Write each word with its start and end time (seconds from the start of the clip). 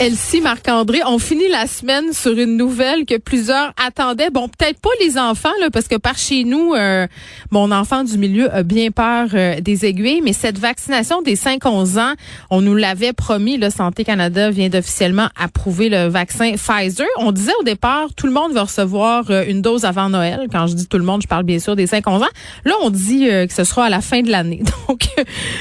Elsie 0.00 0.40
Marc-André, 0.40 1.00
on 1.06 1.18
finit 1.18 1.48
la 1.50 1.66
semaine 1.66 2.14
sur 2.14 2.32
une 2.32 2.56
nouvelle 2.56 3.04
que 3.04 3.18
plusieurs 3.18 3.74
attendaient. 3.76 4.30
Bon, 4.30 4.48
peut-être 4.48 4.80
pas 4.80 4.88
les 4.98 5.18
enfants, 5.18 5.52
là, 5.60 5.68
parce 5.70 5.88
que 5.88 5.96
par 5.96 6.16
chez 6.16 6.44
nous, 6.44 6.72
euh, 6.72 7.06
mon 7.50 7.70
enfant 7.70 8.02
du 8.02 8.16
milieu 8.16 8.50
a 8.50 8.62
bien 8.62 8.92
peur 8.92 9.28
euh, 9.34 9.60
des 9.60 9.84
aiguilles, 9.84 10.22
mais 10.22 10.32
cette 10.32 10.56
vaccination 10.56 11.20
des 11.20 11.36
5-11 11.36 11.98
ans, 11.98 12.14
on 12.48 12.62
nous 12.62 12.74
l'avait 12.74 13.12
promis. 13.12 13.58
Le 13.58 13.68
Santé 13.68 14.04
Canada 14.04 14.50
vient 14.50 14.70
d'officiellement 14.70 15.28
approuver 15.38 15.90
le 15.90 16.08
vaccin 16.08 16.52
Pfizer. 16.52 17.06
On 17.18 17.30
disait 17.30 17.52
au 17.60 17.64
départ, 17.64 18.08
tout 18.16 18.26
le 18.26 18.32
monde 18.32 18.52
va 18.54 18.62
recevoir 18.62 19.30
euh, 19.30 19.44
une 19.46 19.60
dose 19.60 19.84
avant 19.84 20.08
Noël. 20.08 20.46
Quand 20.50 20.66
je 20.66 20.76
dis 20.76 20.86
tout 20.86 20.96
le 20.96 21.04
monde, 21.04 21.20
je 21.20 21.28
parle 21.28 21.44
bien 21.44 21.58
sûr 21.58 21.76
des 21.76 21.84
5-11 21.84 22.22
ans. 22.22 22.34
Là, 22.64 22.72
on 22.80 22.88
dit 22.88 23.26
que 23.26 23.52
ce 23.52 23.64
sera 23.64 23.84
à 23.84 23.90
la 23.90 24.00
fin 24.00 24.22
de 24.22 24.30
l'année. 24.30 24.62
Donc, 24.88 25.02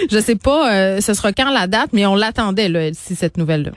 je 0.09 0.17
sais 0.17 0.37
pas, 0.37 1.01
ce 1.01 1.13
sera 1.13 1.33
quand 1.33 1.49
la 1.49 1.67
date, 1.67 1.89
mais 1.91 2.05
on 2.05 2.15
l'attendait, 2.15 2.69
là, 2.69 2.87
Elsie, 2.87 3.15
cette 3.15 3.35
nouvelle-là. 3.35 3.71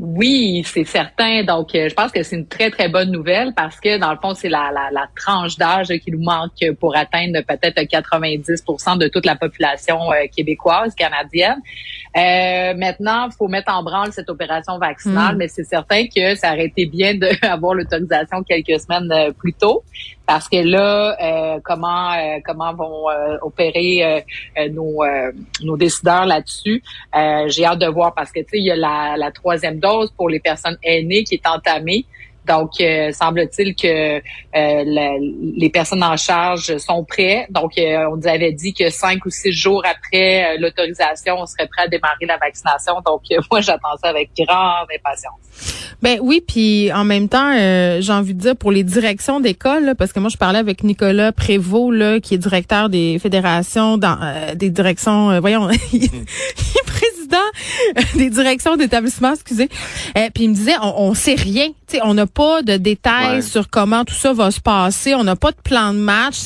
Oui, 0.00 0.62
c'est 0.64 0.84
certain. 0.84 1.42
Donc, 1.42 1.74
euh, 1.74 1.88
je 1.88 1.94
pense 1.94 2.12
que 2.12 2.22
c'est 2.22 2.36
une 2.36 2.46
très, 2.46 2.70
très 2.70 2.88
bonne 2.88 3.10
nouvelle 3.10 3.52
parce 3.52 3.80
que, 3.80 3.98
dans 3.98 4.12
le 4.12 4.18
fond, 4.22 4.32
c'est 4.32 4.48
la, 4.48 4.70
la, 4.72 4.90
la, 4.92 5.08
tranche 5.16 5.56
d'âge 5.56 5.88
qui 5.88 6.12
nous 6.12 6.22
manque 6.22 6.76
pour 6.78 6.96
atteindre 6.96 7.40
peut-être 7.40 7.80
90% 7.80 8.98
de 8.98 9.08
toute 9.08 9.26
la 9.26 9.34
population 9.34 10.12
euh, 10.12 10.26
québécoise, 10.34 10.94
canadienne. 10.94 11.60
Euh, 12.16 12.74
maintenant, 12.74 13.26
il 13.28 13.34
faut 13.36 13.48
mettre 13.48 13.74
en 13.74 13.82
branle 13.82 14.12
cette 14.12 14.30
opération 14.30 14.78
vaccinale, 14.78 15.34
mm. 15.34 15.38
mais 15.38 15.48
c'est 15.48 15.64
certain 15.64 16.06
que 16.06 16.36
ça 16.36 16.52
aurait 16.52 16.66
été 16.66 16.86
bien 16.86 17.14
d'avoir 17.16 17.74
l'autorisation 17.74 18.44
quelques 18.44 18.80
semaines 18.80 19.32
plus 19.36 19.52
tôt 19.52 19.82
parce 20.28 20.46
que 20.46 20.58
là, 20.58 21.58
comment 21.64 22.12
comment 22.44 22.74
vont 22.74 23.06
opérer 23.40 24.24
nos, 24.70 25.02
nos 25.64 25.76
décideurs 25.78 26.26
là-dessus, 26.26 26.82
j'ai 27.46 27.64
hâte 27.64 27.78
de 27.78 27.86
voir 27.86 28.14
parce 28.14 28.30
que, 28.30 28.40
tu 28.40 28.50
sais, 28.50 28.58
il 28.58 28.66
y 28.66 28.70
a 28.70 28.76
la, 28.76 29.16
la 29.16 29.30
troisième 29.30 29.78
dose 29.80 30.12
pour 30.14 30.28
les 30.28 30.38
personnes 30.38 30.76
aînées 30.82 31.24
qui 31.24 31.36
est 31.36 31.46
entamée. 31.46 32.04
Donc, 32.48 32.80
euh, 32.80 33.12
semble-t-il 33.12 33.74
que 33.76 34.16
euh, 34.16 34.20
les 35.56 35.70
personnes 35.70 36.02
en 36.02 36.16
charge 36.16 36.78
sont 36.78 37.04
prêts. 37.04 37.46
Donc, 37.50 37.72
euh, 37.76 38.08
on 38.10 38.16
nous 38.16 38.26
avait 38.26 38.52
dit 38.52 38.72
que 38.72 38.88
cinq 38.90 39.26
ou 39.26 39.30
six 39.30 39.52
jours 39.52 39.82
après 39.84 40.56
l'autorisation, 40.58 41.36
on 41.38 41.46
serait 41.46 41.68
prêt 41.68 41.84
à 41.84 41.88
démarrer 41.88 42.26
la 42.26 42.38
vaccination. 42.38 42.94
Donc, 43.04 43.22
moi, 43.50 43.60
j'attends 43.60 43.96
ça 44.02 44.08
avec 44.08 44.30
grande 44.36 44.88
impatience. 44.94 45.34
Ben 46.00 46.18
oui, 46.22 46.42
puis 46.46 46.92
en 46.92 47.04
même 47.04 47.28
temps, 47.28 47.52
j'ai 47.52 48.12
envie 48.12 48.34
de 48.34 48.40
dire 48.40 48.56
pour 48.56 48.70
les 48.70 48.84
directions 48.84 49.40
d'école, 49.40 49.94
parce 49.98 50.12
que 50.12 50.20
moi, 50.20 50.30
je 50.30 50.36
parlais 50.36 50.60
avec 50.60 50.84
Nicolas 50.84 51.32
Prévost, 51.32 51.92
là, 51.92 52.20
qui 52.20 52.34
est 52.34 52.38
directeur 52.38 52.88
des 52.88 53.18
fédérations, 53.18 53.98
dans, 53.98 54.18
des 54.54 54.70
directions, 54.70 55.40
voyons, 55.40 55.68
il 55.92 56.04
est 56.04 56.86
président 56.86 57.17
des 58.14 58.30
directions 58.30 58.76
d'établissement, 58.76 59.34
excusez. 59.34 59.68
puis 60.14 60.44
il 60.44 60.50
me 60.50 60.54
disait, 60.54 60.76
on, 60.82 61.08
on 61.08 61.14
sait 61.14 61.34
rien, 61.34 61.68
sais, 61.88 62.00
on 62.04 62.14
n'a 62.14 62.26
pas 62.26 62.62
de 62.62 62.76
détails 62.76 63.42
sur 63.42 63.68
comment 63.70 64.04
tout 64.04 64.14
ça 64.14 64.32
va 64.32 64.50
se 64.50 64.60
passer. 64.60 65.14
On 65.14 65.24
n'a 65.24 65.36
pas 65.36 65.50
de 65.50 65.56
plan 65.62 65.92
de 65.92 65.98
match. 65.98 66.36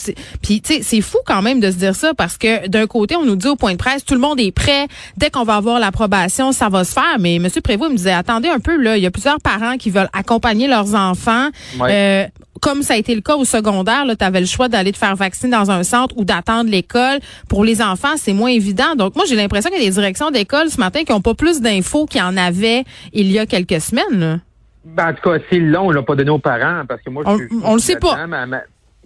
Puis, 0.40 0.60
tu 0.60 0.74
sais, 0.74 0.82
c'est 0.82 1.00
fou 1.00 1.18
quand 1.26 1.42
même 1.42 1.60
de 1.60 1.70
se 1.70 1.76
dire 1.76 1.94
ça 1.94 2.14
parce 2.14 2.38
que 2.38 2.68
d'un 2.68 2.86
côté, 2.86 3.16
on 3.16 3.24
nous 3.24 3.36
dit 3.36 3.48
au 3.48 3.56
point 3.56 3.72
de 3.72 3.76
presse, 3.76 4.04
tout 4.04 4.14
le 4.14 4.20
monde 4.20 4.40
est 4.40 4.52
prêt. 4.52 4.86
Dès 5.16 5.30
qu'on 5.30 5.44
va 5.44 5.56
avoir 5.56 5.78
l'approbation, 5.78 6.52
ça 6.52 6.68
va 6.68 6.84
se 6.84 6.92
faire. 6.92 7.18
Mais 7.18 7.36
M. 7.36 7.48
Prévost 7.62 7.90
me 7.90 7.96
disait, 7.96 8.12
attendez 8.12 8.48
un 8.48 8.60
peu, 8.60 8.76
là, 8.76 8.96
il 8.96 9.02
y 9.02 9.06
a 9.06 9.10
plusieurs 9.10 9.40
parents 9.40 9.76
qui 9.76 9.90
veulent 9.90 10.10
accompagner 10.12 10.68
leurs 10.68 10.94
enfants. 10.94 11.48
Euh, 11.80 12.26
comme 12.60 12.82
ça 12.82 12.94
a 12.94 12.96
été 12.96 13.14
le 13.14 13.20
cas 13.20 13.36
au 13.36 13.44
secondaire, 13.44 14.04
tu 14.18 14.24
avais 14.24 14.40
le 14.40 14.46
choix 14.46 14.68
d'aller 14.68 14.92
te 14.92 14.98
faire 14.98 15.16
vacciner 15.16 15.50
dans 15.50 15.70
un 15.70 15.82
centre 15.82 16.16
ou 16.16 16.24
d'attendre 16.24 16.70
l'école. 16.70 17.18
Pour 17.48 17.64
les 17.64 17.80
enfants, 17.82 18.16
c'est 18.16 18.32
moins 18.32 18.50
évident. 18.50 18.94
Donc, 18.96 19.16
moi, 19.16 19.24
j'ai 19.28 19.36
l'impression 19.36 19.70
qu'il 19.70 19.80
y 19.80 19.82
a 19.82 19.88
des 19.88 19.94
directions 19.94 20.30
d'école 20.30 20.68
ce 20.68 20.78
matin 20.78 21.02
qui 21.04 21.12
n'ont 21.12 21.20
pas 21.20 21.34
plus 21.34 21.60
d'infos 21.60 22.06
qu'il 22.06 22.20
y 22.20 22.24
en 22.24 22.36
avait 22.36 22.84
il 23.12 23.30
y 23.32 23.38
a 23.38 23.46
quelques 23.46 23.80
semaines. 23.80 24.18
Là. 24.18 24.36
Ben, 24.84 25.10
en 25.10 25.14
tout 25.14 25.30
cas, 25.30 25.38
c'est 25.48 25.58
long, 25.58 25.86
on 25.86 25.90
l'a 25.90 26.02
pas 26.02 26.16
donné 26.16 26.30
aux 26.30 26.38
parents 26.38 26.82
parce 26.86 27.00
que 27.02 27.10
moi, 27.10 27.22
je 27.26 27.36
suis. 27.36 27.48
On 27.64 27.74
le 27.74 27.80
sait 27.80 27.96
pas. 27.96 28.26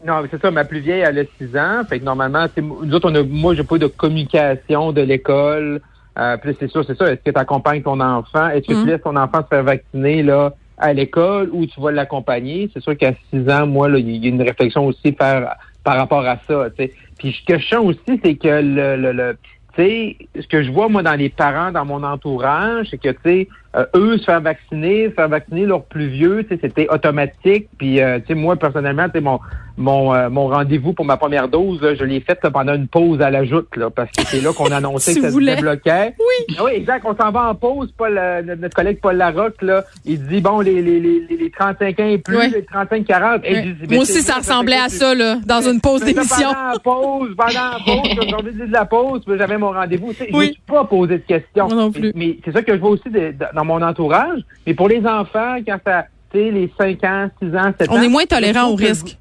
non, 0.04 0.22
c'est 0.30 0.40
ça, 0.40 0.50
ma 0.50 0.64
plus 0.64 0.80
vieille, 0.80 1.00
elle 1.00 1.18
a 1.18 1.24
6 1.38 1.56
ans. 1.56 1.82
Fait 1.88 2.00
que 2.00 2.04
normalement, 2.04 2.46
nous 2.60 2.94
autres, 2.94 3.10
on 3.10 3.14
a, 3.14 3.22
moi, 3.22 3.54
j'ai 3.54 3.64
pas 3.64 3.76
eu 3.76 3.80
de 3.80 3.86
communication 3.86 4.92
de 4.92 5.02
l'école. 5.02 5.80
Euh, 6.18 6.36
puis 6.38 6.56
c'est 6.58 6.70
sûr, 6.70 6.84
c'est 6.86 6.96
ça. 6.96 7.12
Est-ce 7.12 7.20
que 7.22 7.30
tu 7.30 7.38
accompagnes 7.38 7.82
ton 7.82 8.00
enfant? 8.00 8.48
Est-ce 8.48 8.66
que 8.66 8.72
tu 8.72 8.78
mm. 8.78 8.86
laisses 8.86 9.02
ton 9.02 9.16
enfant 9.16 9.42
se 9.42 9.48
faire 9.48 9.64
vacciner 9.64 10.22
là? 10.22 10.54
À 10.78 10.92
l'école 10.92 11.50
ou 11.52 11.66
tu 11.66 11.80
vas 11.80 11.92
l'accompagner? 11.92 12.70
C'est 12.72 12.82
sûr 12.82 12.96
qu'à 12.96 13.12
6 13.32 13.48
ans, 13.50 13.66
moi, 13.66 13.88
il 13.90 14.24
y 14.24 14.26
a 14.26 14.28
une 14.28 14.42
réflexion 14.42 14.86
aussi 14.86 15.12
faire 15.12 15.56
par 15.84 15.96
rapport 15.96 16.26
à 16.26 16.38
ça. 16.48 16.68
sais. 16.76 16.92
Puis 17.18 17.32
ce 17.32 17.52
que 17.52 17.58
je 17.58 17.66
sens 17.66 17.86
aussi, 17.86 18.20
c'est 18.22 18.34
que 18.34 18.48
le, 18.48 18.96
le, 18.96 19.12
le 19.12 19.36
ce 19.78 20.46
que 20.46 20.62
je 20.62 20.70
vois 20.70 20.88
moi 20.88 21.02
dans 21.02 21.14
les 21.14 21.28
parents, 21.28 21.70
dans 21.72 21.84
mon 21.84 22.02
entourage, 22.02 22.88
c'est 22.90 22.98
que 22.98 23.10
tu 23.10 23.18
sais, 23.24 23.48
euh, 23.76 23.84
eux 23.94 24.18
se 24.18 24.24
faire 24.24 24.40
vacciner, 24.40 25.10
faire 25.10 25.28
vacciner 25.28 25.66
leurs 25.66 25.84
plus 25.84 26.08
vieux, 26.08 26.46
c'était 26.48 26.88
automatique. 26.88 27.68
Puis 27.76 28.00
euh, 28.00 28.18
tu 28.20 28.28
sais, 28.28 28.34
moi 28.34 28.56
personnellement, 28.56 29.06
mon 29.20 29.40
mon, 29.78 30.14
euh, 30.14 30.30
mon 30.30 30.48
rendez-vous 30.48 30.94
pour 30.94 31.04
ma 31.04 31.18
première 31.18 31.48
dose, 31.48 31.80
je 31.82 32.02
l'ai 32.02 32.20
fait 32.20 32.40
pendant 32.50 32.74
une 32.74 32.88
pause 32.88 33.20
à 33.20 33.30
la 33.30 33.44
joute, 33.44 33.76
là, 33.76 33.90
parce 33.90 34.10
que 34.10 34.24
c'est 34.24 34.40
là 34.40 34.54
qu'on 34.54 34.72
annonçait 34.72 35.14
que 35.16 35.20
ça 35.20 35.30
se 35.30 35.38
débloquait. 35.38 36.14
Oui. 36.18 36.56
Ah 36.56 36.62
oui, 36.64 36.70
exact. 36.76 37.04
On 37.04 37.14
s'en 37.14 37.30
va 37.30 37.50
en 37.50 37.54
pause. 37.54 37.92
Paul, 37.94 38.18
notre 38.58 38.74
collègue 38.74 39.00
Paul 39.02 39.16
Larocque, 39.16 39.60
là, 39.60 39.84
il 40.06 40.26
dit 40.26 40.40
bon 40.40 40.60
les 40.60 40.80
les 40.80 40.98
les, 40.98 41.20
les 41.28 41.50
35 41.50 42.00
ans 42.00 42.06
et 42.06 42.16
plus, 42.16 42.50
les 42.50 42.62
35-40. 42.62 43.90
Moi 43.90 44.02
aussi, 44.02 44.22
ça 44.22 44.36
ressemblait 44.36 44.78
à 44.78 44.88
ça 44.88 45.14
là, 45.14 45.36
dans 45.44 45.60
une 45.60 45.82
pause 45.82 46.02
d'émission. 46.02 46.48
Pendant 46.54 46.72
la 46.72 46.78
pause, 46.78 47.36
pendant 47.36 47.52
la 47.52 47.78
pause, 47.84 48.44
j'ai 48.46 48.52
dit 48.52 48.68
de 48.68 48.72
la 48.72 48.84
pause, 48.86 49.22
j'avais 49.26 49.58
mon 49.58 49.72
rendez-vous. 49.72 50.12
Je 50.18 50.34
ne 50.34 50.42
suis 50.44 50.60
pas 50.66 50.84
posé 50.84 51.18
de 51.18 51.22
questions. 51.22 51.68
non 51.68 51.92
plus. 51.92 52.12
Mais, 52.14 52.38
c'est 52.44 52.52
ça 52.52 52.62
que 52.62 52.74
je 52.74 52.80
vois 52.80 52.90
aussi 52.90 53.10
dans 53.10 53.65
mon 53.66 53.82
entourage. 53.82 54.40
Mais 54.66 54.74
pour 54.74 54.88
les 54.88 55.06
enfants, 55.06 55.56
quand 55.66 55.78
ça, 55.84 56.06
tu 56.32 56.38
sais, 56.38 56.50
les 56.50 56.72
5 56.78 57.04
ans, 57.04 57.30
6 57.42 57.56
ans, 57.56 57.72
7 57.78 57.90
ans. 57.90 57.94
On 57.94 58.02
est 58.02 58.08
moins 58.08 58.24
tolérant 58.24 58.70
au 58.70 58.74
risque. 58.74 59.18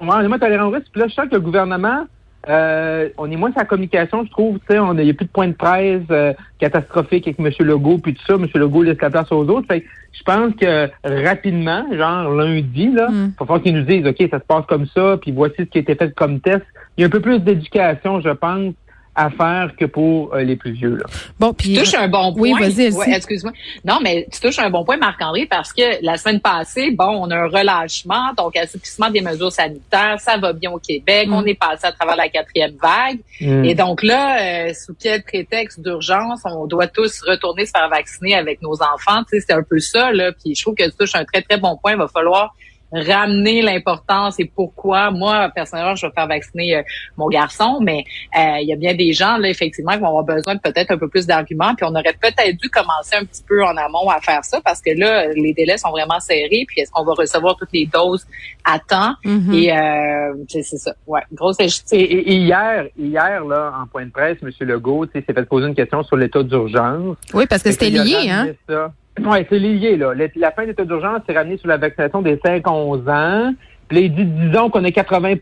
Oui, 0.00 0.08
on 0.10 0.20
est 0.20 0.28
moins 0.28 0.38
tolérant 0.38 0.66
au 0.66 0.70
risque. 0.70 0.88
Puis 0.90 1.00
là, 1.00 1.08
je 1.08 1.14
sens 1.14 1.28
que 1.28 1.34
le 1.34 1.40
gouvernement, 1.40 2.06
euh, 2.48 3.08
on 3.16 3.30
est 3.30 3.36
moins 3.36 3.52
sa 3.56 3.64
communication, 3.64 4.24
je 4.24 4.30
trouve. 4.30 4.58
Tu 4.58 4.74
sais, 4.74 4.76
il 4.76 5.04
n'y 5.04 5.10
a 5.10 5.14
plus 5.14 5.26
de 5.26 5.30
point 5.30 5.48
de 5.48 5.52
presse 5.52 6.02
euh, 6.10 6.32
catastrophique 6.58 7.26
avec 7.26 7.38
M. 7.38 7.50
Legault, 7.66 7.98
puis 7.98 8.14
tout 8.14 8.24
ça. 8.26 8.34
M. 8.34 8.46
Legault 8.54 8.82
laisse 8.82 9.00
la 9.00 9.10
place 9.10 9.30
aux 9.32 9.48
autres. 9.48 9.66
Fait 9.68 9.84
je 10.12 10.22
pense 10.22 10.54
que 10.54 10.88
rapidement, 11.04 11.84
genre 11.92 12.30
lundi, 12.30 12.90
là, 12.92 13.08
il 13.10 13.14
mm. 13.14 13.32
va 13.38 13.46
falloir 13.46 13.62
qu'ils 13.62 13.74
nous 13.74 13.82
disent, 13.82 14.06
OK, 14.06 14.28
ça 14.30 14.38
se 14.38 14.44
passe 14.44 14.64
comme 14.66 14.86
ça, 14.86 15.18
puis 15.20 15.32
voici 15.32 15.56
ce 15.58 15.62
qui 15.64 15.78
a 15.78 15.80
été 15.80 15.94
fait 15.94 16.14
comme 16.14 16.40
test. 16.40 16.62
Il 16.96 17.00
y 17.00 17.04
a 17.04 17.08
un 17.08 17.10
peu 17.10 17.20
plus 17.20 17.40
d'éducation, 17.40 18.20
je 18.20 18.30
pense, 18.30 18.74
à 19.14 19.30
faire 19.30 19.74
que 19.78 19.84
pour 19.84 20.34
euh, 20.34 20.42
les 20.42 20.56
plus 20.56 20.72
vieux. 20.72 20.96
Là. 20.96 21.04
Bon, 21.38 21.52
puis 21.52 21.74
tu 21.74 21.80
touches 21.80 21.94
un 21.94 22.08
bon 22.08 22.32
point. 22.32 22.52
Oui, 22.52 22.60
vas-y. 22.60 22.92
Ouais, 22.92 23.14
excuse-moi. 23.14 23.52
Non, 23.84 23.98
mais 24.02 24.26
tu 24.32 24.40
touches 24.40 24.58
un 24.58 24.70
bon 24.70 24.84
point, 24.84 24.96
Marc-André, 24.96 25.46
parce 25.46 25.72
que 25.72 26.02
la 26.02 26.16
semaine 26.16 26.40
passée, 26.40 26.90
bon, 26.90 27.24
on 27.24 27.30
a 27.30 27.36
un 27.36 27.48
relâchement, 27.48 28.32
donc 28.36 28.56
assouplissement 28.56 29.10
des 29.10 29.20
mesures 29.20 29.52
sanitaires, 29.52 30.18
ça 30.18 30.36
va 30.36 30.52
bien 30.52 30.70
au 30.72 30.78
Québec, 30.78 31.28
on 31.30 31.42
mm. 31.42 31.48
est 31.48 31.54
passé 31.54 31.86
à 31.86 31.92
travers 31.92 32.16
la 32.16 32.28
quatrième 32.28 32.74
vague, 32.80 33.18
mm. 33.40 33.64
et 33.64 33.74
donc 33.74 34.02
là, 34.02 34.68
euh, 34.68 34.72
sous 34.74 34.94
quel 35.00 35.22
prétexte 35.22 35.80
d'urgence, 35.80 36.40
on 36.44 36.66
doit 36.66 36.88
tous 36.88 37.22
retourner 37.26 37.66
se 37.66 37.70
faire 37.70 37.88
vacciner 37.88 38.34
avec 38.34 38.62
nos 38.62 38.74
enfants, 38.82 39.22
tu 39.28 39.38
sais, 39.38 39.44
c'est 39.46 39.54
un 39.54 39.62
peu 39.62 39.78
ça 39.78 40.12
là. 40.12 40.32
Puis 40.32 40.54
je 40.54 40.62
trouve 40.62 40.74
que 40.74 40.84
tu 40.84 40.96
touches 40.98 41.14
un 41.14 41.24
très 41.24 41.42
très 41.42 41.58
bon 41.58 41.76
point. 41.76 41.92
Il 41.92 41.98
va 41.98 42.08
falloir 42.08 42.54
ramener 42.94 43.62
l'importance 43.62 44.38
et 44.40 44.44
pourquoi 44.44 45.10
moi 45.10 45.50
personnellement 45.54 45.94
je 45.94 46.06
vais 46.06 46.12
faire 46.12 46.26
vacciner 46.26 46.76
euh, 46.76 46.82
mon 47.16 47.28
garçon, 47.28 47.78
mais 47.82 48.04
euh, 48.38 48.58
il 48.60 48.68
y 48.68 48.72
a 48.72 48.76
bien 48.76 48.94
des 48.94 49.12
gens 49.12 49.36
là 49.36 49.48
effectivement 49.48 49.92
qui 49.92 49.98
vont 49.98 50.08
avoir 50.08 50.24
besoin 50.24 50.54
de 50.54 50.60
peut-être 50.60 50.90
un 50.92 50.98
peu 50.98 51.08
plus 51.08 51.26
d'arguments, 51.26 51.74
puis 51.74 51.84
on 51.88 51.94
aurait 51.94 52.14
peut-être 52.20 52.56
dû 52.60 52.68
commencer 52.70 53.16
un 53.16 53.24
petit 53.24 53.42
peu 53.46 53.64
en 53.64 53.76
amont 53.76 54.08
à 54.08 54.20
faire 54.20 54.44
ça 54.44 54.60
parce 54.64 54.80
que 54.80 54.90
là 54.98 55.28
les 55.34 55.52
délais 55.54 55.76
sont 55.78 55.90
vraiment 55.90 56.20
serrés, 56.20 56.64
puis 56.68 56.80
est-ce 56.80 56.90
qu'on 56.90 57.04
va 57.04 57.12
recevoir 57.14 57.56
toutes 57.56 57.72
les 57.72 57.86
doses 57.86 58.26
à 58.64 58.78
temps? 58.78 59.14
Mhm. 59.24 59.52
et 59.54 59.72
euh, 59.72 60.34
c'est 60.48 60.62
c'est 60.62 60.78
ça, 60.78 60.94
ouais, 61.06 61.20
grosse 61.32 61.56
Et, 61.60 61.96
et- 62.00 62.32
et 62.32 62.36
hier, 62.36 62.86
hier 62.98 63.44
là, 63.44 63.72
en 63.82 63.86
point 63.86 64.06
de 64.06 64.10
presse, 64.10 64.38
M. 64.42 64.50
Legault 64.60 65.06
tu 65.06 65.12
sais, 65.12 65.24
s'est 65.26 65.32
fait 65.34 65.44
poser 65.46 65.66
une 65.66 65.74
question 65.74 66.02
sur 66.02 66.16
l'état 66.16 66.42
d'urgence. 66.42 67.16
Oui, 67.32 67.46
parce 67.46 67.62
que 67.62 67.70
c'était 67.72 67.90
lié, 67.90 68.28
hein? 68.30 68.48
ça. 68.68 68.92
Ouais, 69.22 69.46
c'est 69.48 69.58
lié, 69.58 69.96
là. 69.96 70.12
Le- 70.14 70.28
La 70.36 70.50
fin 70.50 70.62
de 70.62 70.68
l'état 70.68 70.84
d'urgence 70.84 71.20
s'est 71.26 71.34
ramenée 71.36 71.56
sur 71.58 71.68
la 71.68 71.76
vaccination 71.76 72.20
des 72.22 72.36
5-11 72.36 73.08
ans. 73.08 73.52
Puis 73.88 73.98
là, 73.98 74.04
il 74.06 74.14
dit, 74.14 74.24
disons 74.24 74.70
qu'on 74.70 74.82
a 74.84 74.90
80 74.90 75.34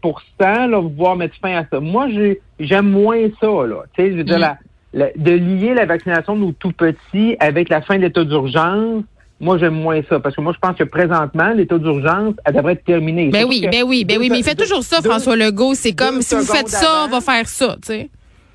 là, 0.68 0.78
vous 0.80 0.90
pouvoir 0.90 1.16
mettre 1.16 1.34
fin 1.40 1.56
à 1.56 1.64
ça. 1.70 1.80
Moi, 1.80 2.08
j'ai- 2.10 2.40
j'aime 2.60 2.90
moins 2.90 3.28
ça, 3.40 3.46
là. 3.46 3.84
Tu 3.96 4.02
sais, 4.02 4.10
je 4.12 4.16
veux 4.16 4.24
dire, 4.24 4.36
Mm. 4.36 4.40
la- 4.40 4.58
la- 4.94 5.10
de 5.16 5.30
lier 5.32 5.74
la 5.74 5.86
vaccination 5.86 6.34
de 6.36 6.40
nos 6.40 6.52
tout 6.52 6.72
petits 6.72 7.36
avec 7.40 7.68
la 7.70 7.80
fin 7.80 7.96
de 7.96 8.02
l'état 8.02 8.24
d'urgence, 8.24 9.04
moi, 9.40 9.58
j'aime 9.58 9.74
moins 9.74 10.00
ça. 10.08 10.20
Parce 10.20 10.36
que 10.36 10.40
moi, 10.40 10.52
je 10.52 10.58
pense 10.58 10.76
que 10.76 10.84
présentement, 10.84 11.52
l'état 11.54 11.78
d'urgence, 11.78 12.34
elle 12.44 12.54
devrait 12.54 12.74
être 12.74 12.84
terminée. 12.84 13.28
Ben 13.30 13.44
oui, 13.48 13.66
ben 13.70 13.84
oui, 13.86 14.04
ben 14.04 14.18
oui, 14.18 14.28
mais 14.30 14.38
il 14.40 14.44
fait 14.44 14.54
toujours 14.54 14.82
ça, 14.82 15.00
deux- 15.00 15.08
François 15.08 15.36
Legault. 15.36 15.74
C'est 15.74 15.92
comme, 15.94 16.20
si 16.20 16.34
vous 16.34 16.42
faites 16.42 16.68
ça, 16.68 17.04
on 17.06 17.08
va 17.08 17.20
faire 17.20 17.48
ça, 17.48 17.76
tu 17.80 17.86
sais. 17.92 18.10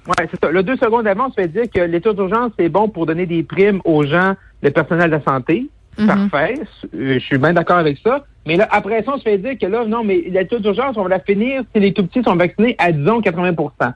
Oui, 0.07 0.13
c'est 0.31 0.39
ça. 0.43 0.51
Le 0.51 0.63
deux 0.63 0.77
secondes 0.77 1.05
avant, 1.05 1.27
on 1.27 1.29
se 1.29 1.35
fait 1.35 1.47
dire 1.47 1.69
que 1.73 1.81
l'état 1.81 2.13
d'urgence, 2.13 2.51
c'est 2.57 2.69
bon 2.69 2.87
pour 2.87 3.05
donner 3.05 3.25
des 3.25 3.43
primes 3.43 3.81
aux 3.83 4.03
gens, 4.03 4.35
le 4.61 4.71
personnel 4.71 5.09
de 5.09 5.15
la 5.15 5.21
santé. 5.23 5.67
Mhm. 5.97 6.07
Parfait. 6.07 6.53
Euh, 6.95 7.13
Je 7.15 7.19
suis 7.19 7.37
bien 7.37 7.53
d'accord 7.53 7.77
avec 7.77 7.97
ça. 7.99 8.23
Mais 8.45 8.55
là, 8.55 8.67
après 8.71 9.03
ça, 9.03 9.13
on 9.15 9.17
se 9.17 9.23
fait 9.23 9.37
dire 9.37 9.57
que 9.59 9.65
là, 9.65 9.85
non, 9.85 10.03
mais 10.03 10.23
l'état 10.29 10.59
d'urgence, 10.59 10.95
on 10.97 11.03
va 11.03 11.09
la 11.09 11.19
finir 11.19 11.63
si 11.73 11.81
les 11.81 11.91
tout 11.91 12.05
petits 12.05 12.23
sont 12.23 12.35
vaccinés 12.35 12.75
à, 12.77 12.91
disons, 12.91 13.19
80% 13.19 13.93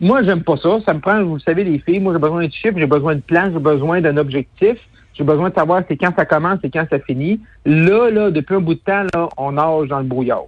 Moi, 0.00 0.22
j'aime 0.24 0.42
pas 0.42 0.56
ça. 0.56 0.78
Ça 0.84 0.94
me 0.94 1.00
prend, 1.00 1.22
vous 1.22 1.34
le 1.34 1.40
savez, 1.40 1.62
les 1.62 1.78
filles, 1.78 2.00
moi, 2.00 2.12
j'ai 2.12 2.18
besoin 2.18 2.44
de 2.44 2.52
chiffres, 2.52 2.78
j'ai 2.78 2.86
besoin 2.86 3.14
de 3.14 3.20
plans, 3.20 3.50
j'ai 3.52 3.60
besoin 3.60 4.00
d'un 4.00 4.16
objectif. 4.16 4.78
J'ai 5.14 5.24
besoin 5.24 5.50
de 5.50 5.54
savoir 5.54 5.82
c'est 5.88 5.96
quand 5.96 6.12
ça 6.16 6.24
commence 6.24 6.58
et 6.64 6.70
quand 6.70 6.86
ça 6.88 6.98
finit. 6.98 7.40
Là, 7.66 8.10
là, 8.10 8.30
depuis 8.30 8.56
un 8.56 8.60
bout 8.60 8.74
de 8.74 8.80
temps, 8.80 9.04
là, 9.14 9.28
on 9.36 9.52
nage 9.52 9.88
dans 9.88 9.98
le 9.98 10.04
brouillard. 10.06 10.44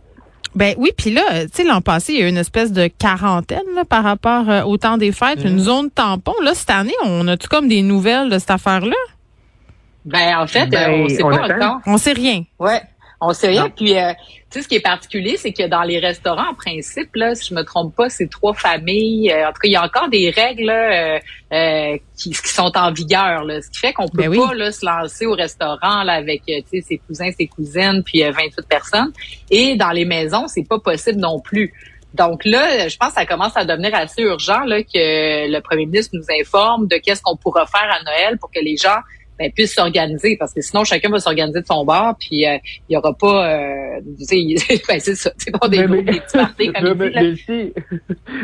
Ben 0.55 0.75
oui, 0.79 0.93
puis 0.97 1.11
là, 1.11 1.23
tu 1.47 1.49
sais, 1.53 1.65
l'an 1.65 1.81
passé, 1.81 2.13
il 2.13 2.19
y 2.21 2.23
a 2.23 2.27
eu 2.27 2.29
une 2.29 2.37
espèce 2.37 2.71
de 2.73 2.87
quarantaine 2.87 3.65
là, 3.75 3.85
par 3.85 4.05
rapport 4.05 4.49
euh, 4.49 4.63
au 4.63 4.77
temps 4.77 4.97
des 4.99 5.11
fêtes, 5.11 5.41
Mhm. 5.45 5.51
une 5.51 5.59
zone 5.59 5.91
tampon. 5.91 6.35
Là, 6.43 6.53
cette 6.55 6.71
année, 6.71 6.95
on 7.05 7.27
a-tu 7.27 7.49
comme 7.49 7.67
des 7.69 7.83
nouvelles 7.83 8.31
de 8.31 8.39
cette 8.39 8.53
affaire-là? 8.53 8.95
Ben 10.05 10.37
en 10.39 10.47
fait, 10.47 10.67
Ben, 10.67 10.91
euh, 10.91 11.05
on 11.05 11.09
sait 11.09 11.23
on 11.25 11.31
pas 11.31 11.45
attend. 11.45 11.55
encore. 11.55 11.81
On 11.87 11.97
sait 11.99 12.13
rien. 12.13 12.43
Ouais, 12.59 12.83
on 13.27 13.33
sait 13.33 13.49
rien. 13.49 13.65
Non. 13.65 13.71
Puis, 13.71 13.97
euh, 13.99 14.13
tu 14.51 14.59
sais, 14.59 14.63
ce 14.63 14.69
qui 14.69 14.77
est 14.77 14.81
particulier, 14.81 15.37
c'est 15.37 15.53
que 15.53 15.67
dans 15.67 15.83
les 15.83 15.99
restaurants, 15.99 16.51
en 16.51 16.55
principe, 16.55 17.15
là, 17.17 17.35
si 17.35 17.49
je 17.49 17.55
me 17.55 17.63
trompe 17.63 17.95
pas, 17.97 18.09
c'est 18.09 18.29
trois 18.29 18.55
familles. 18.55 19.33
Euh, 19.33 19.49
en 19.49 19.53
tout 19.53 19.61
cas, 19.61 19.69
il 19.69 19.73
y 19.73 19.77
a 19.77 19.85
encore 19.85 20.09
des 20.09 20.31
règles 20.31 20.67
là, 20.67 21.21
euh, 21.53 21.99
qui, 22.17 22.31
qui 22.31 22.49
sont 22.49 22.71
en 22.77 22.93
vigueur. 22.93 23.45
Là, 23.45 23.61
ce 23.61 23.71
qui 23.71 23.81
fait 23.81 23.93
qu'on 23.93 24.09
peut 24.09 24.23
Ben 24.23 24.29
oui. 24.29 24.39
pas 24.39 24.55
là, 24.55 24.71
se 24.71 24.85
lancer 24.85 25.27
au 25.27 25.33
restaurant 25.35 26.03
là, 26.05 26.15
avec 26.15 26.43
ses 26.47 26.99
cousins, 26.99 27.31
ses 27.37 27.47
cousines, 27.47 28.03
puis 28.05 28.23
euh, 28.23 28.31
28 28.31 28.69
personnes. 28.69 29.13
Et 29.51 29.77
dans 29.77 29.91
les 29.91 30.05
maisons, 30.05 30.47
c'est 30.47 30.69
pas 30.69 30.79
possible 30.79 31.19
non 31.19 31.41
plus. 31.41 31.73
Donc 32.15 32.45
là, 32.45 32.87
je 32.89 32.97
pense 32.97 33.09
que 33.09 33.15
ça 33.15 33.27
commence 33.27 33.57
à 33.57 33.65
devenir 33.65 33.93
assez 33.93 34.23
urgent 34.23 34.61
là, 34.61 34.83
que 34.85 35.51
le 35.51 35.61
premier 35.61 35.87
ministre 35.87 36.13
nous 36.15 36.27
informe 36.41 36.87
de 36.87 36.97
qu'est-ce 36.97 37.23
qu'on 37.23 37.37
pourra 37.37 37.67
faire 37.67 37.91
à 37.91 38.03
Noël 38.05 38.39
pour 38.39 38.53
que 38.53 38.61
les 38.61 38.77
gens 38.77 39.01
ben, 39.39 39.51
puissent 39.53 39.75
s'organiser 39.75 40.37
parce 40.39 40.53
que 40.55 40.61
sinon 40.61 40.85
chacun 40.85 41.09
va 41.11 41.19
s'organiser 41.19 41.61
de 41.61 41.67
son 41.67 41.85
bord 41.85 42.15
puis 42.19 42.47
euh, 42.47 42.57
il 42.89 42.95
y 42.95 42.97
aura 42.97 43.13
pas 43.15 43.49
euh, 43.49 44.01
tu 44.19 44.25
sais, 44.25 44.83
ben, 44.89 45.01
c'est 45.01 45.15
ça 45.17 45.31
c'est 45.37 45.51
pas 45.59 45.69
des, 45.69 45.79
Mais- 45.79 45.87
groupes, 45.87 46.05
mais- 46.07 46.13
des 46.13 46.21
petits 46.21 46.37
parties 46.39 46.73
comme 46.81 46.99
Mais- 46.99 47.33
dit, 47.33 47.43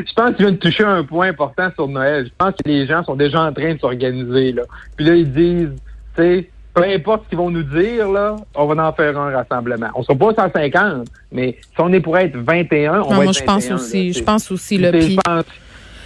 je 0.06 0.12
pense 0.14 0.31
que 0.31 0.37
tu 0.37 0.42
viens 0.42 0.52
de 0.52 0.56
toucher 0.56 0.84
un 0.84 1.04
point 1.04 1.28
important 1.28 1.69
sur 1.75 1.88
Noël. 1.88 2.26
Je 2.26 2.32
pense 2.37 2.54
que 2.54 2.69
les 2.69 2.87
gens 2.87 3.04
sont 3.04 3.16
déjà 3.16 3.42
en 3.42 3.52
train 3.52 3.75
de 3.75 3.78
s'organiser. 3.81 4.52
là. 4.52 4.62
Puis 4.96 5.06
là, 5.06 5.14
ils 5.14 5.31
disent, 5.32 5.70
tu 6.16 6.22
sais, 6.22 6.50
peu 6.75 6.84
importe 6.84 7.25
ce 7.25 7.28
qu'ils 7.31 7.38
vont 7.38 7.50
nous 7.50 7.64
dire, 7.64 8.08
là, 8.10 8.36
on 8.54 8.66
va 8.66 8.88
en 8.88 8.93
faire 8.93 9.19
un 9.19 9.31
rassemblement. 9.36 9.88
On 9.96 10.02
sera 10.04 10.16
pas 10.16 10.32
150, 10.34 11.08
mais 11.32 11.56
si 11.60 11.69
on 11.78 11.93
est 11.93 12.00
pour 12.00 12.16
être 12.16 12.36
21, 12.36 12.93
on 12.93 12.96
Non, 12.96 13.08
va 13.08 13.14
moi, 13.16 13.25
être 13.26 13.38
je 13.38 13.44
pense 13.44 13.64
21, 13.64 13.75
aussi. 13.76 14.06
là, 14.12 14.19
Je 14.19 14.22
pense 14.25 14.50
aussi. 14.52 14.78
Là, 14.78 14.93
puis- 14.93 15.19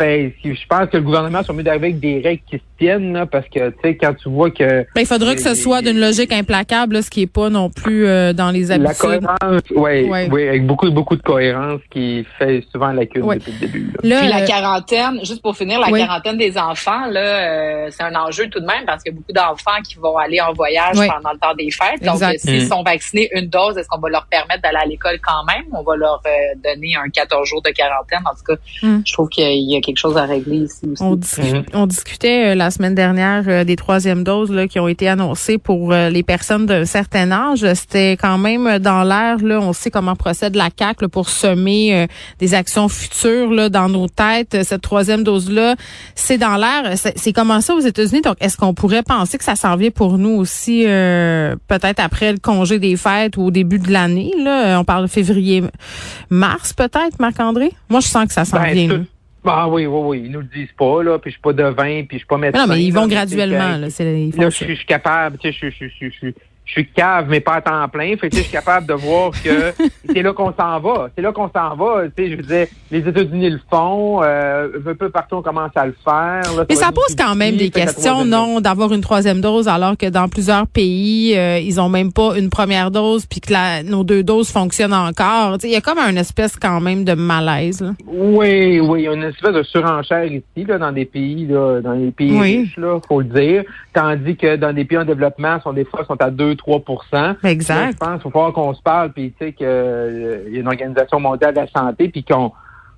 je 0.04 0.26
pense, 0.30 0.44
ben, 0.44 0.54
je 0.54 0.66
pense 0.68 0.90
que 0.90 0.96
le 0.96 1.02
gouvernement 1.02 1.42
sont 1.42 1.52
mieux 1.54 1.62
d'arriver 1.62 1.88
avec 1.88 2.00
des 2.00 2.20
règles 2.20 2.42
qui 2.48 2.56
se 2.56 2.62
tiennent, 2.78 3.12
là, 3.12 3.26
parce 3.26 3.46
que, 3.48 3.70
tu 3.70 3.76
sais, 3.82 3.96
quand 3.96 4.14
tu 4.14 4.28
vois 4.28 4.50
que 4.50 4.64
Ben, 4.94 5.00
il 5.00 5.06
faudra 5.06 5.34
que 5.34 5.40
ce 5.40 5.54
soit 5.54 5.82
d'une 5.82 5.98
logique 6.00 6.32
implacable, 6.32 6.94
là, 6.94 7.02
ce 7.02 7.10
qui 7.10 7.22
est 7.22 7.26
pas 7.26 7.48
non 7.50 7.70
plus 7.70 8.06
euh, 8.06 8.32
dans 8.32 8.50
les 8.50 8.64
la 8.66 8.74
habitudes. 8.74 8.96
cohérence, 8.98 9.62
ouais, 9.74 10.04
Ouais. 10.08 10.28
ouais, 10.30 10.48
avec 10.48 10.66
beaucoup, 10.66 10.90
beaucoup 10.90 11.16
de 11.16 11.22
cohérence 11.22 11.80
qui 11.90 12.26
fait 12.38 12.64
souvent 12.72 12.92
la 12.92 13.06
queue 13.06 13.22
Ouais. 13.22 13.36
depuis 13.38 13.52
le 13.52 13.58
début. 13.58 13.92
là. 14.02 14.08
Là, 14.08 14.20
Puis 14.20 14.28
la 14.28 14.42
euh, 14.42 14.46
quarantaine, 14.46 15.18
juste 15.24 15.42
pour 15.42 15.56
finir, 15.56 15.78
la 15.80 15.88
oui. 15.90 16.00
quarantaine 16.00 16.36
des 16.36 16.58
enfants, 16.58 17.06
là, 17.10 17.20
euh, 17.20 17.88
c'est 17.90 18.02
un 18.02 18.14
enjeu 18.14 18.48
tout 18.48 18.60
de 18.60 18.66
même 18.66 18.84
parce 18.86 19.02
qu'il 19.02 19.12
y 19.12 19.14
a 19.14 19.18
beaucoup 19.18 19.32
d'enfants 19.32 19.80
qui 19.86 19.96
vont 19.96 20.16
aller 20.16 20.40
en 20.40 20.52
voyage 20.52 20.96
Oui. 20.98 21.06
pendant 21.06 21.32
le 21.32 21.38
temps 21.38 21.54
des 21.54 21.70
fêtes. 21.70 22.02
Donc, 22.02 22.14
Exact. 22.16 22.38
s'ils 22.40 22.64
Mm. 22.64 22.68
sont 22.68 22.82
vaccinés 22.82 23.28
une 23.34 23.46
dose, 23.46 23.78
est-ce 23.78 23.88
qu'on 23.88 24.00
va 24.00 24.08
leur 24.10 24.26
permettre 24.26 24.62
d'aller 24.62 24.78
à 24.82 24.86
l'école 24.86 25.18
quand 25.22 25.44
même? 25.46 25.64
On 25.72 25.82
va 25.82 25.96
leur 25.96 26.20
euh, 26.26 26.30
donner 26.62 26.94
un 26.96 27.08
14 27.08 27.46
jours 27.48 27.62
de 27.62 27.70
quarantaine. 27.70 28.20
En 28.24 28.34
tout 28.34 28.44
cas, 28.54 28.60
Mm. 28.82 29.02
je 29.06 29.12
trouve 29.12 29.28
qu'il 29.28 29.70
y 29.70 29.76
a 29.76 29.80
quelque 29.80 29.93
chose 29.98 30.16
à 30.16 30.24
régler 30.24 30.58
ici 30.58 30.80
aussi. 30.90 31.02
On, 31.02 31.16
discu- 31.16 31.54
Mhm. 31.54 31.64
on 31.74 31.86
discutait 31.86 32.52
euh, 32.52 32.54
la 32.54 32.70
semaine 32.70 32.94
dernière 32.94 33.44
euh, 33.46 33.64
des 33.64 33.76
troisièmes 33.76 34.24
doses 34.24 34.50
là, 34.50 34.66
qui 34.68 34.78
ont 34.80 34.88
été 34.88 35.08
annoncées 35.08 35.58
pour 35.58 35.92
euh, 35.92 36.10
les 36.10 36.22
personnes 36.22 36.66
d'un 36.66 36.84
certain 36.84 37.30
âge. 37.32 37.64
C'était 37.74 38.12
quand 38.12 38.38
même 38.38 38.78
dans 38.78 39.02
l'air. 39.04 39.38
Là, 39.38 39.60
on 39.60 39.72
sait 39.72 39.90
comment 39.90 40.16
procède 40.16 40.54
la 40.56 40.70
CAC 40.70 41.02
là, 41.02 41.08
pour 41.08 41.28
semer 41.28 41.94
euh, 42.02 42.06
des 42.38 42.54
actions 42.54 42.88
futures 42.88 43.50
là, 43.50 43.68
dans 43.68 43.88
nos 43.88 44.08
têtes. 44.08 44.62
Cette 44.64 44.82
troisième 44.82 45.24
dose-là, 45.24 45.74
c'est 46.14 46.38
dans 46.38 46.56
l'air. 46.56 46.96
C'est 46.96 47.18
c'est 47.18 47.32
comment 47.32 47.60
ça 47.60 47.74
aux 47.74 47.80
États-Unis. 47.80 48.22
Donc, 48.22 48.36
est-ce 48.40 48.56
qu'on 48.56 48.74
pourrait 48.74 49.02
penser 49.02 49.38
que 49.38 49.44
ça 49.44 49.56
s'en 49.56 49.76
vient 49.76 49.90
pour 49.90 50.18
nous 50.18 50.30
aussi, 50.36 50.84
euh, 50.86 51.54
peut-être 51.68 52.00
après 52.00 52.32
le 52.32 52.38
congé 52.38 52.78
des 52.78 52.96
fêtes 52.96 53.36
ou 53.36 53.42
au 53.46 53.50
début 53.50 53.78
de 53.78 53.90
l'année? 53.92 54.32
Là, 54.42 54.78
on 54.78 54.84
parle 54.84 55.04
de 55.04 55.10
février-mars, 55.10 56.72
peut-être, 56.72 57.18
Marc-André? 57.18 57.72
Moi, 57.88 58.00
je 58.00 58.08
sens 58.08 58.26
que 58.26 58.32
ça 58.32 58.44
s'en 58.44 58.60
Ben, 58.60 58.72
vient. 58.74 58.88
tout-. 58.88 59.04
Ah 59.46 59.68
oui, 59.68 59.86
oui, 59.86 60.00
oui. 60.04 60.22
Ils 60.26 60.30
nous 60.30 60.40
le 60.40 60.46
disent 60.46 60.72
pas, 60.78 61.02
là, 61.02 61.18
puis 61.18 61.30
je 61.30 61.34
suis 61.34 61.42
pas 61.42 61.52
devin, 61.52 62.04
puis 62.04 62.08
je 62.12 62.18
suis 62.18 62.26
pas 62.26 62.38
médecin. 62.38 62.66
non, 62.66 62.72
mais 62.74 62.82
ils 62.82 62.92
là, 62.92 63.00
vont 63.00 63.06
graduellement. 63.06 63.76
Là, 63.76 63.90
c'est, 63.90 64.20
ils 64.20 64.32
font 64.32 64.42
Là, 64.42 64.50
je 64.50 64.56
suis 64.56 64.68
je 64.68 64.74
suis 64.74 64.86
capable, 64.86 65.38
tu 65.38 65.52
sais, 65.52 65.70
je 65.70 65.86
je- 65.88 66.30
je- 66.64 66.72
suis 66.72 66.86
cave, 66.88 67.26
mais 67.28 67.40
pas 67.40 67.54
à 67.54 67.60
temps 67.60 67.88
plein. 67.88 68.16
Fait 68.16 68.28
que, 68.30 68.36
je 68.36 68.42
suis 68.42 68.50
capable 68.52 68.86
de 68.86 68.94
voir 68.94 69.30
que 69.32 69.72
c'est 70.12 70.22
là 70.22 70.32
qu'on 70.32 70.52
s'en 70.52 70.80
va. 70.80 71.08
C'est 71.14 71.22
là 71.22 71.32
qu'on 71.32 71.48
s'en 71.50 71.76
va. 71.76 72.02
Tu 72.16 72.24
sais, 72.24 72.30
je 72.30 72.36
veux 72.36 72.42
dire, 72.42 72.66
les 72.90 72.98
États-Unis 73.00 73.50
le 73.50 73.60
font. 73.70 74.22
Euh, 74.22 74.68
un 74.86 74.94
peu 74.94 75.08
partout, 75.10 75.36
on 75.36 75.42
commence 75.42 75.70
à 75.76 75.86
le 75.86 75.94
faire. 76.04 76.42
là, 76.56 76.64
Mais 76.68 76.74
ça 76.74 76.90
pose 76.92 77.14
quand 77.16 77.34
même 77.34 77.56
des 77.56 77.70
questions, 77.70 78.24
non, 78.24 78.60
d'avoir 78.60 78.92
une 78.92 79.00
troisième 79.02 79.40
dose, 79.40 79.68
alors 79.68 79.96
que 79.96 80.08
dans 80.08 80.28
plusieurs 80.28 80.66
pays, 80.66 81.36
euh, 81.36 81.58
ils 81.58 81.80
ont 81.80 81.88
même 81.88 82.12
pas 82.12 82.36
une 82.38 82.50
première 82.50 82.90
dose, 82.90 83.26
puis 83.26 83.40
que 83.40 83.52
la- 83.52 83.82
nos 83.82 84.04
deux 84.04 84.22
doses 84.22 84.50
fonctionnent 84.50 84.94
encore. 84.94 85.54
Tu 85.58 85.62
sais, 85.62 85.68
Il 85.68 85.72
y 85.72 85.76
a 85.76 85.80
comme 85.80 85.98
un 85.98 86.16
espèce 86.16 86.56
quand 86.56 86.80
même 86.80 87.04
de 87.04 87.14
malaise. 87.14 87.80
là. 87.82 87.92
Oui, 88.06 88.80
oui, 88.80 89.00
il 89.00 89.04
y 89.04 89.08
a 89.08 89.12
une 89.14 89.22
espèce 89.24 89.52
de 89.54 89.62
surenchère 89.62 90.24
ici, 90.26 90.64
là, 90.66 90.78
dans 90.78 90.92
des 90.92 91.04
pays, 91.04 91.46
là, 91.46 91.80
dans 91.80 91.92
les 91.92 92.10
pays 92.10 92.32
Oui. 92.32 92.56
riches, 92.58 92.76
là, 92.76 92.98
faut 93.06 93.20
le 93.20 93.26
dire. 93.26 93.64
Tandis 93.92 94.36
que 94.36 94.56
dans 94.56 94.72
des 94.72 94.84
pays 94.84 94.98
en 94.98 95.04
développement, 95.04 95.60
sont 95.62 95.72
des 95.72 95.84
fois 95.84 96.04
sont 96.06 96.20
à 96.20 96.30
2-3 96.54 96.82
Là, 97.12 97.36
Exact. 97.44 97.92
je 97.92 97.96
pense 97.98 98.22
qu'il 98.22 98.30
falloir 98.30 98.52
qu'on 98.52 98.74
se 98.74 98.82
parle, 98.82 99.12
puis 99.12 99.32
tu 99.32 99.46
sais 99.46 99.52
qu'il 99.52 99.66
y 99.66 100.56
a 100.56 100.60
une 100.60 100.66
organisation 100.68 101.20
mondiale 101.20 101.54
de 101.54 101.60
la 101.60 101.68
santé, 101.68 102.08
puis 102.08 102.24
qu'on 102.24 102.52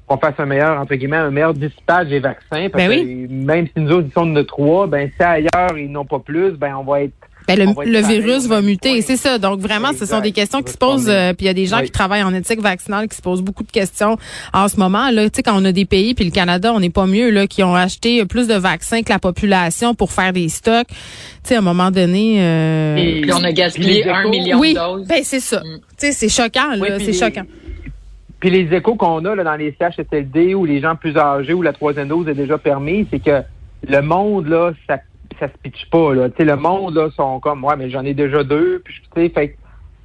qu'on 0.07 0.19
fasse 0.19 0.35
un 0.39 0.47
meilleur, 0.47 0.81
entre 0.81 0.95
guillemets, 0.95 1.17
un 1.17 1.31
meilleur 1.33 1.53
dispatch 1.53 2.07
des 2.09 2.21
vaccins. 2.21 2.69
Parce 2.71 2.87
Ben 2.87 2.91
que 2.91 3.33
même 3.33 3.67
si 3.67 3.73
nous 3.77 3.91
autres, 3.91 4.07
ils 4.09 4.13
sont 4.13 4.27
de 4.27 4.43
trois, 4.43 4.87
ben 4.87 5.11
si 5.17 5.23
ailleurs, 5.23 5.77
ils 5.77 5.91
n'ont 5.91 6.05
pas 6.05 6.21
plus, 6.21 6.53
ben 6.53 6.77
on 6.77 6.85
va 6.85 7.03
être 7.03 7.15
Ben, 7.49 7.59
le, 7.59 7.67
le 7.67 7.75
pareil 8.03 8.21
virus 8.21 8.47
va 8.47 8.61
muter, 8.61 9.01
c'est 9.03 9.17
ça. 9.17 9.39
Donc 9.39 9.61
vraiment, 9.61 9.91
ce 9.97 10.05
sont 10.05 10.21
des 10.21 10.33
questions 10.33 10.63
qui 10.63 10.73
se 10.73 10.77
posent. 10.79 11.09
euh, 11.09 11.33
puis 11.33 11.45
il 11.45 11.47
y 11.47 11.51
a 11.51 11.55
des 11.55 11.67
gens 11.67 11.79
Oui. 11.79 11.85
qui 11.87 11.91
travaillent 11.93 12.23
en 12.25 12.35
éthique 12.35 12.61
vaccinale 12.61 13.09
qui 13.09 13.17
se 13.17 13.23
posent 13.23 13.43
beaucoup 13.43 13.63
de 13.63 13.71
questions 13.71 14.17
en 14.53 14.67
ce 14.69 14.77
moment. 14.79 15.11
Là, 15.11 15.31
tu 15.31 15.37
sais, 15.37 15.43
quand 15.43 15.61
on 15.61 15.65
a 15.65 15.73
des 15.73 15.85
pays, 15.85 16.15
puis 16.15 16.25
le 16.25 16.31
Canada, 16.33 16.73
on 16.75 16.81
n'est 16.81 16.91
pas 16.91 17.07
mieux 17.07 17.31
là, 17.31 17.47
qui 17.47 17.63
ont 17.63 17.75
acheté 17.75 18.25
plus 18.27 18.49
de 18.49 18.55
vaccins 18.55 19.03
que 19.03 19.11
la 19.13 19.19
population 19.21 19.95
pour 19.95 20.11
faire 20.13 20.33
des 20.33 20.49
stocks. 20.49 20.89
Tu 20.89 20.95
sais, 21.45 21.55
à 21.55 21.59
un 21.59 21.63
moment 21.63 21.91
donné. 21.91 22.39
euh, 22.41 22.97
Et- 22.97 23.21
Puis 23.23 23.33
on 23.33 23.45
a 23.45 23.53
gaspillé 23.53 24.09
un 24.09 24.29
million 24.29 24.59
oui, 24.59 24.75
de 24.75 24.79
doses. 24.81 25.07
ben 25.07 25.21
c'est 25.23 25.41
ça. 25.41 25.61
Mm. 25.61 25.79
Tu 25.99 26.07
sais, 26.07 26.13
c'est 26.13 26.29
choquant 26.29 26.73
Oui, 26.81 26.89
là, 26.89 26.99
c'est 26.99 27.07
les- 27.07 27.13
choquant. 27.13 27.45
Puis 28.41 28.51
les 28.51 28.77
échos 28.77 28.97
qu'on 28.97 29.25
a 29.25 29.35
là, 29.35 29.45
dans 29.45 29.57
les 29.57 29.75
CHSLD 29.79 30.55
ou 30.55 30.65
les 30.67 30.81
gens 30.81 30.95
plus 30.95 31.17
âgés 31.17 31.55
où 31.55 31.63
la 31.63 31.73
troisième 31.73 32.09
dose 32.09 32.29
est 32.29 32.35
déjà 32.35 32.59
permise, 32.59 33.07
c'est 33.11 33.19
que 33.21 33.43
le 33.89 34.03
monde, 34.03 34.47
là, 34.49 34.73
ça, 34.87 34.99
ça 35.39 35.49
se 35.49 35.59
pitche 35.63 35.89
pas. 35.91 36.15
Là. 36.15 36.29
Tu 36.29 36.37
sais, 36.39 36.45
le 36.45 36.57
monde, 36.57 36.95
là, 36.95 37.11
sont 37.11 37.41
comme 37.41 37.65
Ouais, 37.65 37.77
mais 37.77 37.91
j'en 37.91 38.05
ai 38.05 38.15
déjà 38.15 38.45
deux. 38.45 38.81
Puis 38.85 39.03
tu 39.15 39.23
sais, 39.23 39.29
fait 39.29 39.57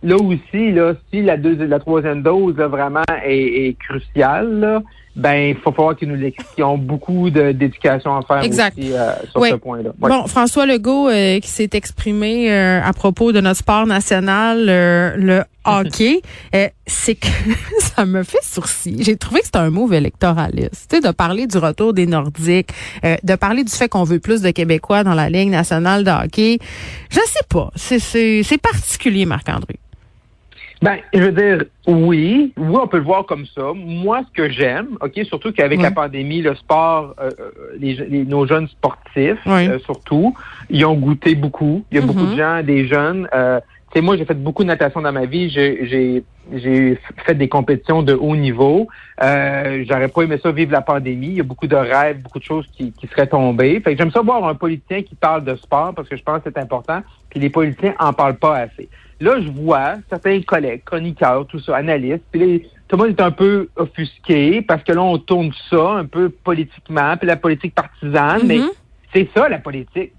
là 0.04 0.16
aussi, 0.16 0.72
là, 0.72 0.94
si 1.12 1.22
la, 1.22 1.38
deux, 1.38 1.56
la 1.66 1.80
troisième 1.80 2.24
dose 2.24 2.58
là, 2.58 2.68
vraiment 2.68 3.04
est, 3.24 3.68
est 3.68 3.78
cruciale, 3.80 4.60
là, 4.60 4.82
ben 5.16 5.50
il 5.50 5.56
faut 5.58 5.72
falloir 5.72 5.96
qu'ils 5.96 6.08
nous 6.10 6.16
l'expliquent. 6.16 6.64
Beaucoup 6.80 7.30
d'éducation 7.30 8.16
à 8.18 8.22
faire 8.22 8.42
Exact. 8.44 8.78
aussi 8.78 8.94
euh, 8.94 9.12
sur 9.32 9.42
Oui. 9.42 9.50
ce 9.52 9.56
point-là. 9.56 9.92
Bon, 9.98 10.28
François 10.28 10.66
Legault 10.66 11.10
euh, 11.10 11.40
qui 11.40 11.50
s'est 11.50 11.70
exprimé 11.74 12.52
euh, 12.52 12.82
à 12.84 12.94
propos 12.94 13.32
de 13.32 13.42
notre 13.42 13.60
sport 13.60 13.86
national, 13.88 14.68
euh, 14.70 15.14
le 15.18 15.44
hockey, 15.66 16.22
euh, 16.56 16.68
c'est 16.88 17.16
que 17.16 17.28
ça 17.80 18.06
me 18.06 18.24
fait 18.24 18.42
sourcil. 18.44 19.04
J'ai 19.04 19.16
trouvé 19.18 19.42
que 19.42 19.46
c'était 19.48 19.60
un 19.60 19.70
move 19.70 19.94
électoraliste, 19.94 20.88
tu 20.90 20.96
sais, 20.96 21.02
de 21.02 21.12
parler 21.12 21.46
du 21.46 21.58
retour 21.58 21.94
des 21.94 22.06
Nordiques, 22.08 22.72
euh, 23.06 23.16
de 23.24 23.36
parler 23.36 23.64
du 23.64 23.72
fait 23.72 23.88
qu'on 23.90 24.04
veut 24.04 24.20
plus 24.20 24.42
de 24.42 24.50
Québécois 24.52 25.04
dans 25.04 25.14
la 25.14 25.30
Ligue 25.30 25.50
nationale 25.50 26.04
de 26.04 26.10
hockey. 26.12 26.58
Je 27.10 27.20
sais 27.20 27.46
pas, 27.50 27.70
c'est 27.76 28.00
c'est 28.00 28.42
c'est 28.44 28.58
particulier, 28.60 29.26
Marc-André. 29.26 29.76
Ben, 30.82 30.98
je 31.14 31.20
veux 31.20 31.32
dire, 31.32 31.64
oui, 31.86 32.54
oui, 32.58 32.78
on 32.82 32.88
peut 32.88 32.98
le 32.98 33.04
voir 33.04 33.26
comme 33.28 33.46
ça. 33.46 33.72
Moi, 33.76 34.22
ce 34.28 34.32
que 34.42 34.50
j'aime, 34.50 34.98
ok, 35.00 35.14
surtout 35.26 35.52
qu'avec 35.52 35.80
la 35.80 35.92
pandémie, 35.92 36.42
le 36.42 36.56
sport, 36.56 37.14
euh, 37.22 37.30
euh, 37.40 37.52
les, 37.80 37.94
les- 37.94 38.26
nos 38.26 38.48
jeunes 38.48 38.68
sportifs, 38.68 39.38
euh, 39.70 39.78
surtout, 39.86 40.34
ils 40.72 40.84
ont 40.86 40.96
goûté 40.96 41.36
beaucoup. 41.36 41.86
Il 41.92 42.00
y 42.00 42.02
a 42.02 42.06
beaucoup 42.06 42.24
Mhm. 42.24 42.32
de 42.32 42.38
gens, 42.38 42.64
des 42.64 42.88
jeunes. 42.88 43.28
Euh, 43.34 43.60
sais, 43.94 44.02
moi, 44.02 44.18
j'ai 44.18 44.26
fait 44.26 44.42
beaucoup 44.42 44.64
de 44.64 44.68
natation 44.68 45.02
dans 45.02 45.12
ma 45.12 45.26
vie. 45.26 45.50
J'ai, 45.50 46.24
fait 47.26 47.36
des 47.36 47.48
compétitions 47.48 48.04
de 48.04 48.14
haut 48.14 48.36
niveau. 48.36 48.88
Euh, 49.24 49.84
j'aurais 49.88 50.08
pas 50.08 50.24
aimé 50.24 50.38
ça 50.42 50.52
vivre 50.52 50.72
la 50.72 50.82
pandémie. 50.82 51.28
Il 51.28 51.34
y 51.34 51.40
a 51.40 51.44
beaucoup 51.44 51.68
de 51.68 51.76
rêves, 51.76 52.22
beaucoup 52.22 52.40
de 52.40 52.44
choses 52.44 52.66
qui, 52.74 52.92
qui 52.92 53.08
seraient 53.08 53.28
tombées. 53.28 53.80
Fait 53.80 53.94
que 53.94 53.98
j'aime 53.98 54.12
ça 54.12 54.22
voir 54.22 54.46
un 54.46 54.56
politicien 54.56 55.02
qui 55.04 55.16
parle 55.16 55.44
de 55.44 55.56
sport 55.56 55.94
parce 55.96 56.10
que 56.10 56.16
je 56.16 56.24
pense 56.24 56.42
que 56.42 56.50
c'est 56.54 56.60
important. 56.60 57.02
Puis 57.30 57.40
les 57.40 57.50
politiciens 57.50 57.94
en 58.00 58.12
parlent 58.14 58.38
pas 58.38 58.58
assez. 58.58 58.90
Là, 59.20 59.40
je 59.40 59.50
vois 59.50 59.98
certains 60.10 60.42
collègues, 60.42 60.84
chroniqueurs, 60.84 61.46
tout 61.46 61.60
ça, 61.60 61.78
analystes, 61.78 62.24
puis 62.32 62.40
là, 62.40 62.60
tout 62.88 62.98
le 62.98 63.04
monde 63.04 63.20
est 63.20 63.22
un 63.22 63.32
peu 63.32 63.70
offusqué 63.76 64.64
parce 64.64 64.84
que 64.84 64.92
là, 64.92 65.02
on 65.02 65.20
tourne 65.20 65.52
ça 65.70 65.92
un 65.92 66.06
peu 66.06 66.30
politiquement, 66.30 67.16
puis 67.18 67.28
la 67.28 67.36
politique 67.36 67.76
partisane, 67.76 68.42
mais 68.46 68.58
Mhm. 68.58 68.70
c'est 69.14 69.30
ça 69.36 69.48
la 69.48 69.60
politique. 69.60 70.12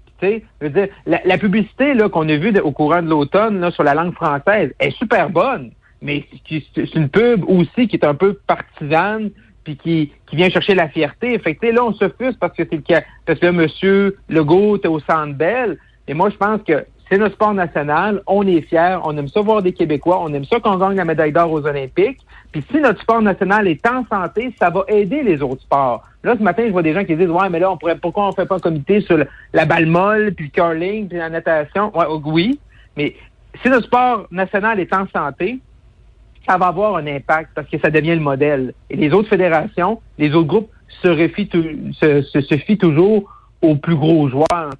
La, 1.05 1.37
publicité 1.37 1.93
là 1.93 2.09
qu'on 2.09 2.27
a 2.29 2.35
vue 2.35 2.57
au 2.59 2.71
courant 2.71 3.01
de 3.01 3.09
l'automne 3.09 3.69
sur 3.71 3.83
la 3.83 3.93
langue 3.93 4.13
française 4.13 4.73
est 4.79 4.91
super 4.91 5.29
bonne, 5.29 5.71
mais 6.01 6.25
c'est 6.47 6.95
une 6.95 7.09
pub 7.09 7.43
aussi 7.47 7.87
qui 7.87 7.95
est 7.95 8.05
un 8.05 8.15
peu 8.15 8.39
partisane 8.47 9.31
puis 9.63 9.77
qui, 9.77 10.11
vient 10.33 10.49
chercher 10.49 10.75
la 10.75 10.89
fierté. 10.89 11.37
Fait 11.39 11.57
là, 11.61 11.85
on 11.85 11.93
se 11.93 12.09
fuse 12.19 12.35
parce 12.39 12.55
que 12.57 12.63
c'est 12.69 12.75
le 12.75 12.81
cas. 12.81 13.03
Parce 13.25 13.39
que 13.39 13.45
là, 13.45 13.51
Monsieur 13.51 14.17
Legault 14.27 14.77
est 14.77 14.87
au 14.87 14.99
Centre 14.99 15.33
Bell. 15.35 15.77
Et 16.07 16.13
moi, 16.13 16.29
je 16.29 16.35
pense 16.35 16.61
que 16.63 16.85
c'est 17.13 17.19
notre 17.19 17.35
sport 17.35 17.53
national. 17.53 18.23
On 18.25 18.47
est 18.47 18.61
fiers. 18.61 18.97
On 19.03 19.15
aime 19.15 19.27
ça 19.27 19.39
voir 19.41 19.61
des 19.61 19.71
Québécois. 19.71 20.19
On 20.19 20.33
aime 20.33 20.45
ça 20.45 20.59
qu'on 20.59 20.77
gagne 20.77 20.95
la 20.95 21.05
médaille 21.05 21.31
d'or 21.31 21.51
aux 21.51 21.63
Olympiques. 21.63 22.21
Puis 22.51 22.63
si 22.71 22.79
notre 22.79 23.01
sport 23.01 23.21
national 23.21 23.67
est 23.67 23.85
en 23.87 24.03
santé, 24.07 24.51
ça 24.59 24.71
va 24.71 24.83
aider 24.87 25.21
les 25.21 25.43
autres 25.43 25.61
sports. 25.61 26.03
Là, 26.23 26.33
ce 26.35 26.41
matin, 26.41 26.63
je 26.65 26.71
vois 26.71 26.81
des 26.81 26.95
gens 26.95 27.03
qui 27.03 27.15
disent, 27.15 27.29
ouais, 27.29 27.49
mais 27.51 27.59
là, 27.59 27.69
on 27.69 27.77
pourrait, 27.77 27.99
pourquoi 27.99 28.29
on 28.29 28.31
fait 28.31 28.47
pas 28.47 28.55
un 28.55 28.59
comité 28.59 29.01
sur 29.01 29.19
la 29.53 29.65
balle 29.65 29.85
molle, 29.85 30.33
puis 30.33 30.45
le 30.45 30.51
curling, 30.51 31.07
puis 31.07 31.19
la 31.19 31.29
natation? 31.29 31.95
Ouais, 31.95 32.05
oui. 32.25 32.59
Mais 32.97 33.13
si 33.61 33.69
notre 33.69 33.85
sport 33.85 34.25
national 34.31 34.79
est 34.79 34.91
en 34.91 35.05
santé, 35.15 35.59
ça 36.49 36.57
va 36.57 36.65
avoir 36.65 36.95
un 36.95 37.05
impact 37.05 37.51
parce 37.53 37.69
que 37.69 37.77
ça 37.77 37.91
devient 37.91 38.15
le 38.15 38.21
modèle. 38.21 38.73
Et 38.89 38.95
les 38.95 39.13
autres 39.13 39.29
fédérations, 39.29 40.01
les 40.17 40.33
autres 40.33 40.47
groupes 40.47 40.71
se, 41.03 41.29
se, 42.23 42.57
fient 42.57 42.77
toujours 42.79 43.31
aux 43.61 43.75
plus 43.75 43.95
gros 43.95 44.27
joueurs. 44.29 44.71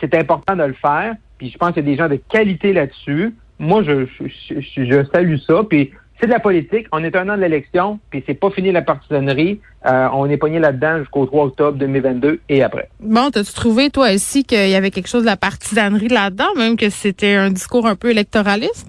c'est 0.00 0.14
important 0.16 0.56
de 0.56 0.64
le 0.64 0.74
faire. 0.74 1.14
Puis 1.38 1.50
je 1.50 1.58
pense 1.58 1.72
qu'il 1.72 1.84
y 1.84 1.88
a 1.88 1.90
des 1.90 1.96
gens 1.96 2.08
de 2.08 2.20
qualité 2.28 2.72
là-dessus. 2.72 3.34
Moi, 3.58 3.82
je, 3.82 4.06
je, 4.20 4.60
je, 4.60 5.04
salue 5.12 5.36
ça. 5.46 5.62
Puis 5.68 5.90
c'est 6.20 6.26
de 6.26 6.32
la 6.32 6.40
politique. 6.40 6.86
On 6.92 7.02
est 7.04 7.14
un 7.16 7.28
an 7.28 7.36
de 7.36 7.42
l'élection, 7.42 7.98
puis 8.10 8.22
c'est 8.26 8.34
pas 8.34 8.50
fini 8.50 8.72
la 8.72 8.82
partisanerie. 8.82 9.60
Euh, 9.86 10.08
on 10.12 10.28
est 10.28 10.36
pogné 10.36 10.58
là-dedans 10.58 10.98
jusqu'au 10.98 11.26
3 11.26 11.46
octobre 11.46 11.78
2022 11.78 12.40
et 12.48 12.62
après. 12.62 12.88
Bon, 13.00 13.30
t'as-tu 13.30 13.52
trouvé, 13.52 13.90
toi 13.90 14.12
aussi, 14.12 14.44
qu'il 14.44 14.68
y 14.68 14.74
avait 14.74 14.90
quelque 14.90 15.08
chose 15.08 15.22
de 15.22 15.26
la 15.26 15.36
partisanerie 15.36 16.08
là-dedans, 16.08 16.54
même 16.56 16.76
que 16.76 16.90
c'était 16.90 17.34
un 17.34 17.50
discours 17.50 17.86
un 17.86 17.94
peu 17.94 18.10
électoraliste? 18.10 18.88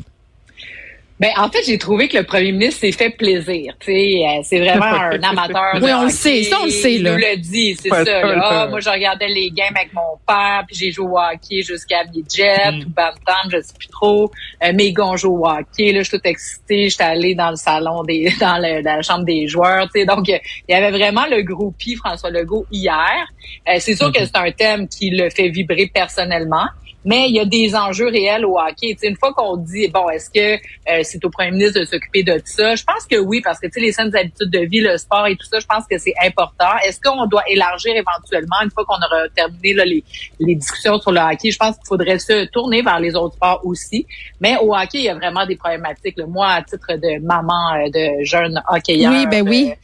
Ben, 1.19 1.31
en 1.38 1.49
fait, 1.49 1.59
j'ai 1.65 1.77
trouvé 1.77 2.07
que 2.07 2.17
le 2.17 2.23
premier 2.23 2.53
ministre 2.53 2.79
s'est 2.79 2.93
fait 2.93 3.09
plaisir. 3.09 3.73
Tu 3.79 3.88
sais, 3.91 4.21
euh, 4.25 4.41
c'est 4.43 4.59
vraiment 4.59 4.85
un 4.85 5.21
amateur. 5.21 5.73
Oui, 5.81 5.91
on 5.93 6.03
le 6.03 6.09
sait, 6.09 6.43
ça, 6.43 6.57
on 6.61 6.65
le 6.65 6.71
sait, 6.71 6.97
là. 6.97 7.09
Il 7.11 7.15
nous 7.15 7.17
l'a 7.17 7.35
dit, 7.35 7.75
c'est 7.75 7.91
Ouais, 7.91 7.97
ça. 7.99 8.05
ça, 8.05 8.21
là. 8.21 8.35
le- 8.35 8.41
Ah, 8.41 8.67
moi, 8.69 8.79
je 8.79 8.89
regardais 8.89 9.27
les 9.27 9.51
games 9.51 9.73
avec 9.75 9.91
mon 9.93 10.17
père, 10.25 10.63
puis 10.65 10.77
j'ai 10.77 10.91
joué 10.91 11.07
au 11.07 11.17
hockey 11.17 11.61
jusqu'à 11.61 12.05
midget 12.05 12.71
Mm. 12.71 12.79
ou 12.85 12.89
bantam, 12.89 13.51
je 13.51 13.59
sais 13.61 13.73
plus 13.77 13.89
trop. 13.89 14.31
Euh, 14.63 14.71
mes 14.73 14.93
gars 14.93 15.07
ont 15.07 15.17
joué 15.17 15.31
au 15.31 15.45
hockey, 15.45 15.91
là, 15.91 15.99
je 15.99 16.07
suis 16.09 16.17
toute 16.17 16.25
excitée. 16.25 16.89
J'étais 16.89 17.03
allée 17.03 17.35
dans 17.35 17.49
le 17.49 17.57
salon 17.57 18.03
des, 18.03 18.31
dans, 18.39 18.57
le, 18.57 18.81
dans 18.81 18.95
la 18.95 19.01
chambre 19.01 19.25
des 19.25 19.45
joueurs. 19.47 19.89
Tu 19.93 19.99
sais, 19.99 20.05
donc, 20.05 20.29
euh, 20.29 20.38
il 20.69 20.71
y 20.71 20.75
avait 20.75 20.91
vraiment 20.97 21.25
le 21.29 21.41
groupie 21.41 21.95
François 21.95 22.29
Legault 22.29 22.65
hier. 22.71 23.27
Euh, 23.67 23.73
c'est 23.79 23.95
sûr 23.95 24.11
que 24.13 24.19
c'est 24.25 24.38
un 24.38 24.51
thème 24.51 24.88
qui 24.88 25.09
le 25.09 25.29
fait 25.29 25.49
vibrer 25.49 25.91
personnellement. 25.93 26.65
Mais 27.06 27.29
il 27.29 27.36
y 27.36 27.39
a 27.39 27.46
des 27.46 27.75
enjeux 27.75 28.08
réels 28.10 28.46
au 28.46 28.60
hockey. 28.60 28.94
Tu 28.94 28.98
sais, 29.00 29.08
une 29.08 29.15
fois 29.15 29.34
qu'on 29.34 29.56
dit 29.56 29.88
bon, 29.88 30.10
est-ce 30.10 30.29
que 30.29 30.56
euh, 30.56 31.00
c'est 31.03 31.24
au 31.24 31.29
premier 31.29 31.51
ministre 31.51 31.79
de 31.79 31.86
s'occuper 31.86 32.24
de 32.24 32.34
tout 32.34 32.41
ça? 32.46 32.75
Je 32.75 32.84
pense 32.84 33.06
que 33.06 33.15
oui, 33.18 33.39
parce 33.41 33.58
que 33.60 33.68
tu 33.68 33.74
sais 33.74 33.79
les 33.79 33.91
saines 33.94 34.13
habitudes 34.15 34.50
de 34.51 34.60
vie, 34.60 34.82
le 34.82 34.98
sport 34.98 35.25
et 35.27 35.36
tout 35.38 35.46
ça, 35.50 35.60
je 35.60 35.65
pense 35.65 35.86
que 35.89 35.98
c'est 35.98 36.13
important. 36.25 36.70
Est-ce 36.86 37.00
qu'on 37.00 37.25
doit 37.27 37.44
élargir 37.48 37.94
éventuellement 37.96 38.58
une 38.63 38.70
fois 38.72 38.84
qu'on 38.86 38.96
aura 38.98 39.29
terminé 39.34 39.74
là, 39.74 39.86
les, 39.86 40.03
les 40.39 40.56
discussions 40.56 41.00
sur 41.00 41.12
le 41.12 41.22
hockey? 41.22 41.51
Je 41.51 41.58
pense 41.58 41.75
qu'il 41.77 41.88
faudrait 41.88 42.20
se 42.20 42.46
tourner 42.48 42.82
vers 42.82 43.00
les 43.00 43.15
autres 43.15 43.36
sports 43.36 43.62
aussi. 43.63 44.06
Mais 44.41 44.58
au 44.62 44.75
hockey, 44.75 45.00
il 45.00 45.03
y 45.03 45.10
a 45.10 45.15
vraiment 45.15 45.46
des 45.46 45.56
problématiques. 45.56 46.18
là. 46.18 46.25
Moi, 46.27 46.48
à 46.48 46.62
titre 46.62 46.94
de 46.96 47.20
maman 47.25 47.75
euh, 47.75 47.89
de 47.89 48.24
jeune 48.25 48.62
hockeyeur, 48.70 49.12
Oui, 49.13 49.25
ben 49.27 49.48
oui. 49.48 49.72
euh, 49.72 49.75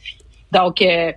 donc 0.52 0.82
euh, 0.82 1.12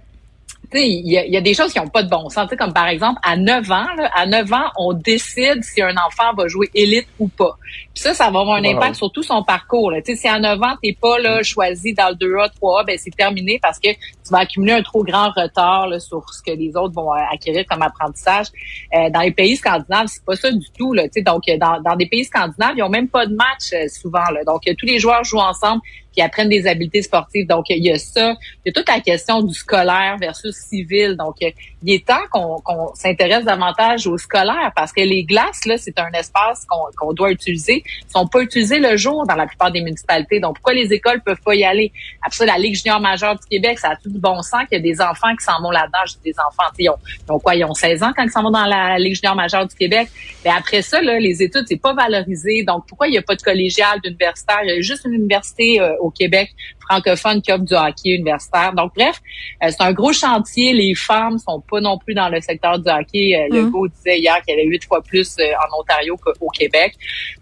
il 0.74 1.08
y, 1.08 1.32
y 1.32 1.38
a 1.38 1.42
des 1.42 1.54
choses 1.54 1.74
qui 1.74 1.80
n'ont 1.80 1.88
pas 1.88 2.04
de 2.04 2.10
bon 2.10 2.30
sens. 2.30 2.44
Tu 2.46 2.50
sais, 2.50 2.58
comme 2.58 2.74
par 2.74 2.88
exemple, 2.88 3.20
à 3.24 3.36
9 3.36 3.72
ans, 3.72 3.88
là, 3.98 4.10
à 4.14 4.26
9 4.28 4.54
ans, 4.54 4.70
on 4.78 4.94
décide 4.94 5.64
si 5.64 5.82
un 5.82 5.96
enfant 5.98 6.34
va 6.38 6.48
jouer 6.48 6.70
élite 6.76 7.08
ou 7.18 7.28
pas. 7.28 7.58
Puis 7.94 8.04
ça, 8.04 8.14
ça 8.14 8.26
va 8.30 8.42
avoir 8.42 8.58
un 8.58 8.64
Wow. 8.64 8.78
impact 8.78 8.96
sur 8.96 9.12
tout 9.12 9.24
son 9.24 9.42
parcours. 9.44 9.90
Là. 9.92 10.00
Si 10.06 10.28
à 10.28 10.38
9 10.40 10.62
ans, 10.62 10.76
t'es 10.84 10.96
pas 11.00 11.18
là, 11.20 11.42
choisi 11.44 11.94
dans 11.94 12.10
le 12.10 12.16
2A, 12.16 12.50
3A, 12.62 12.86
ben 12.86 12.98
c'est 13.02 13.16
terminé 13.16 13.60
parce 13.62 13.80
que 13.80 13.90
tu 14.30 14.34
vas 14.34 14.42
accumuler 14.42 14.74
un 14.74 14.84
trop 14.84 15.04
grand 15.04 15.32
retard 15.32 15.88
là, 15.88 16.00
sur 16.00 16.30
ce 16.32 16.42
que 16.44 16.52
les 16.52 16.76
autres 16.76 16.94
vont 16.94 17.12
euh, 17.12 17.18
acquérir 17.32 17.66
comme 17.68 17.82
apprentissage. 17.82 18.48
Euh, 18.94 19.10
dans 19.10 19.22
les 19.22 19.32
pays 19.32 19.56
scandinaves, 19.56 20.08
c'est 20.08 20.24
pas 20.24 20.36
ça 20.36 20.52
du 20.52 20.68
tout. 20.78 20.94
Là, 20.94 21.04
donc, 21.26 21.44
dans, 21.60 21.82
dans 21.82 21.96
des 21.96 22.06
pays 22.06 22.26
scandinaves, 22.26 22.74
ils 22.78 22.84
ont 22.84 22.90
même 22.90 23.10
pas 23.10 23.26
de 23.26 23.34
match 23.34 23.74
euh, 23.74 23.88
souvent. 23.88 24.30
Là. 24.32 24.44
Donc, 24.46 24.62
tous 24.78 24.86
les 24.86 25.00
joueurs 25.00 25.24
jouent 25.24 25.40
ensemble 25.40 25.82
puis 26.12 26.22
apprennent 26.24 26.50
des 26.50 26.66
habiletés 26.66 27.04
sportives. 27.04 27.48
Donc, 27.48 27.66
il 27.70 27.84
y 27.84 27.92
a 27.92 27.98
ça. 27.98 28.34
Il 28.66 28.68
y 28.68 28.70
a 28.70 28.72
toute 28.74 28.90
la 28.90 29.00
question 29.00 29.42
du 29.42 29.54
scolaire 29.54 30.18
versus 30.20 30.56
civil. 30.56 31.16
Donc, 31.16 31.36
il 31.40 31.94
est 31.94 32.06
temps 32.06 32.26
qu'on 32.32 32.60
qu'on 32.62 32.94
s'intéresse 32.96 33.46
davantage 33.46 34.08
au 34.08 34.18
scolaire 34.18 34.72
parce 34.76 34.92
que 34.92 35.02
les 35.02 35.24
glaces, 35.24 35.66
là, 35.66 35.78
c'est 35.78 36.00
un 36.00 36.12
espace 36.14 36.66
qu'on 36.68 36.90
qu'on 36.98 37.14
doit 37.14 37.32
utiliser. 37.32 37.84
Ils 37.86 38.12
sont 38.12 38.28
pas 38.28 38.42
utilisés 38.42 38.80
le 38.80 38.98
jour 38.98 39.28
dans 39.28 39.36
la 39.36 39.46
plupart 39.46 39.72
des 39.72 39.82
municipalités. 39.82 40.40
Donc, 40.40 40.56
pourquoi 40.56 40.74
les 40.74 40.92
écoles 40.92 41.22
peuvent 41.22 41.42
pas 41.46 41.54
y 41.54 41.64
aller? 41.64 41.92
Après 42.24 42.38
ça, 42.38 42.46
la 42.46 42.58
Ligue 42.58 42.76
junior 42.76 43.00
majeure 43.00 43.36
du 43.36 43.46
Québec, 43.48 43.78
ça 43.78 43.90
a 43.90 43.96
tout 43.96 44.10
bon 44.20 44.42
sens 44.42 44.62
qu'il 44.70 44.78
y 44.78 44.82
a 44.82 44.84
des 44.84 45.02
enfants 45.02 45.36
qui 45.36 45.44
s'en 45.44 45.62
vont 45.62 45.72
là-dedans. 45.72 46.00
Dis 46.06 46.32
des 46.32 46.40
enfants, 46.40 46.70
ils 46.78 46.90
ont, 46.90 46.98
ils 47.28 47.32
ont 47.32 47.40
quoi? 47.40 47.56
Ils 47.56 47.66
ont 47.66 47.74
16 47.74 48.04
ans 48.04 48.12
quand 48.16 48.24
ils 48.24 48.32
s'en 48.32 48.44
vont 48.44 48.52
dans 48.52 48.66
la 48.66 48.98
Ligue 49.00 49.16
junior 49.16 49.36
majeure 49.36 49.68
du 49.68 49.76
Québec. 49.76 50.10
Mais 50.44 50.52
après 50.52 50.82
ça, 50.82 51.02
là, 51.02 51.20
les 51.20 51.42
études, 51.42 51.66
c'est 51.68 51.82
pas 51.82 51.94
valorisé. 51.94 52.64
Donc, 52.64 52.86
pourquoi 52.88 53.08
il 53.08 53.12
n'y 53.12 53.18
a 53.18 53.22
pas 53.22 53.36
de 53.36 53.42
collégial, 53.42 54.00
d'universitaire? 54.02 54.60
Il 54.64 54.70
y 54.70 54.78
a 54.78 54.82
juste 54.82 55.06
une 55.06 55.14
université 55.14 55.80
euh, 55.80 55.96
au 56.00 56.12
Québec 56.12 56.52
francophone 56.90 57.42
qui 57.42 57.52
du 57.60 57.74
hockey 57.76 58.16
universitaire. 58.16 58.74
Donc, 58.74 58.94
bref, 58.96 59.20
euh, 59.64 59.68
c'est 59.70 59.82
un 59.82 59.92
gros 59.94 60.14
chantier. 60.14 60.74
Les 60.74 60.96
femmes 60.96 61.38
sont 61.38 61.62
pas 61.70 61.82
non 61.82 61.98
plus 61.98 62.14
dans 62.14 62.30
le 62.30 62.40
secteur 62.42 62.80
du 62.80 62.90
hockey. 62.90 63.48
Mhm. 63.52 63.56
Legault 63.66 63.88
disait 63.88 64.20
hier 64.20 64.42
qu'il 64.42 64.56
y 64.56 64.60
avait 64.60 64.68
huit 64.68 64.84
fois 64.86 65.02
plus 65.02 65.36
euh, 65.40 65.44
en 65.44 65.82
Ontario 65.82 66.16
qu'au 66.18 66.48
Québec. 66.50 66.94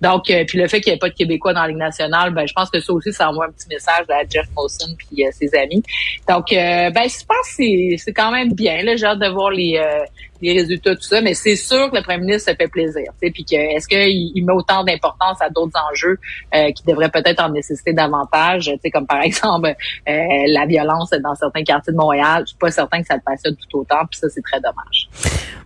Donc, 0.01 0.30
euh, 0.30 0.44
puis 0.48 0.58
le 0.58 0.68
fait 0.68 0.82
qu'il 0.82 0.92
n'y 0.92 0.96
ait 0.98 1.00
pas 1.00 1.10
de 1.10 1.13
Québécois 1.16 1.54
dans 1.54 1.62
la 1.62 1.68
Ligue 1.70 1.77
nationale, 1.77 2.34
ben, 2.34 2.48
je 2.48 2.54
pense 2.54 2.70
que 2.70 2.80
ça 2.80 2.92
aussi, 2.94 3.13
ça 3.13 3.30
envoie 3.30 3.46
un 3.46 3.51
petit 3.51 3.68
message 3.70 4.06
à 4.10 4.22
Jeff 4.30 4.48
Molson 4.56 4.96
puis 4.98 5.25
euh, 5.25 5.30
ses 5.32 5.54
amis. 5.56 5.84
Donc, 6.27 6.51
euh, 6.51 6.89
ben, 6.89 7.04
je 7.04 7.25
pense 7.25 7.48
que 7.48 7.56
c'est- 7.58 7.96
c'est 7.98 8.13
quand 8.13 8.32
même 8.32 8.54
bien. 8.54 8.80
J'ai 8.96 9.06
hâte 9.06 9.20
de 9.20 9.27
voir 9.30 9.51
les, 9.51 9.77
euh, 9.77 10.04
les 10.42 10.54
résultats, 10.54 10.96
tout 10.96 11.01
ça. 11.01 11.22
Mais 11.22 11.34
c'est 11.34 11.56
sûr 11.56 11.89
que 11.92 11.96
le 11.98 12.04
premier 12.04 12.20
ministre 12.20 12.51
se 12.51 12.56
fait 12.56 12.68
plaisir. 12.68 13.12
Puis 13.20 13.44
que 13.44 13.56
est-ce 13.56 13.88
qu'il 13.88 14.32
il 14.36 14.46
met 14.46 14.54
autant 14.54 14.84
d'importance 14.84 15.42
à 15.42 15.50
d'autres 15.50 15.80
enjeux 15.92 16.18
euh, 16.56 16.72
qui 16.72 16.84
devraient 16.86 17.10
peut-être 17.10 17.42
en 17.44 17.50
nécessiter 17.50 17.94
davantage, 17.94 18.72
comme 18.94 19.08
par 19.08 19.22
exemple 19.22 19.37
euh, 19.46 19.63
la 20.08 20.65
violence 20.65 21.12
dans 21.24 21.36
certains 21.36 21.63
quartiers 21.63 21.94
de 21.94 21.98
Montréal. 21.98 22.44
Je 22.44 22.50
suis 22.50 22.58
pas 22.58 22.72
certain 22.72 23.01
que 23.01 23.08
ça 23.08 23.15
le 23.15 23.22
passionne 23.25 23.56
tout 23.56 23.79
autant. 23.79 24.06
Puis 24.10 24.20
ça, 24.20 24.27
c'est 24.29 24.41
très 24.41 24.60
dommage. 24.60 25.10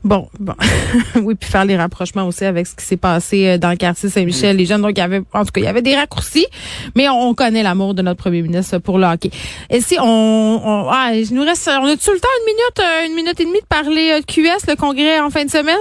Bon, 0.04 0.28
bon. 0.40 0.56
oui, 1.22 1.36
puis 1.36 1.50
faire 1.50 1.66
les 1.66 1.78
rapprochements 1.78 2.26
aussi 2.26 2.44
avec 2.46 2.66
ce 2.66 2.76
qui 2.76 2.84
s'est 2.84 2.98
passé 2.98 3.48
euh, 3.48 3.58
dans 3.58 3.70
le 3.70 3.76
quartier 3.76 4.10
Saint-Michel. 4.10 4.58
Les 4.58 4.66
jeunes, 4.66 4.82
donc, 4.82 4.92
il 4.96 5.00
y 5.00 5.02
avait, 5.02 5.22
en 5.34 5.46
tout 5.46 5.52
cas, 5.52 5.62
il 5.62 5.66
y 5.66 5.68
avait 5.68 5.84
des 5.84 5.96
raccourcis, 5.96 6.48
mais 6.96 7.08
on, 7.08 7.30
on 7.30 7.34
connaît 7.36 7.64
l'amour 7.64 7.94
de 7.94 8.02
notre 8.02 8.20
premier 8.20 8.42
ministre 8.42 8.80
pour 8.80 8.98
le 8.98 9.06
hockey. 9.06 9.30
Et 9.70 9.80
si 9.80 9.98
on, 10.00 10.04
on 10.04 10.90
ah, 10.90 11.12
il 11.14 11.34
nous 11.34 11.44
reste, 11.44 11.68
on 11.68 11.86
a-tu 11.86 12.12
le 12.12 12.20
temps, 12.20 12.28
une 12.40 12.46
minute, 12.46 12.80
euh, 12.80 13.08
une 13.08 13.16
minute 13.16 13.40
et 13.40 13.46
demie 13.46 13.62
de 13.62 13.66
parler 13.68 14.20
de 14.20 14.26
QS, 14.26 14.68
le 14.68 14.76
congrès 14.76 15.20
en 15.20 15.30
fin 15.30 15.46
de 15.46 15.52
semaine? 15.52 15.78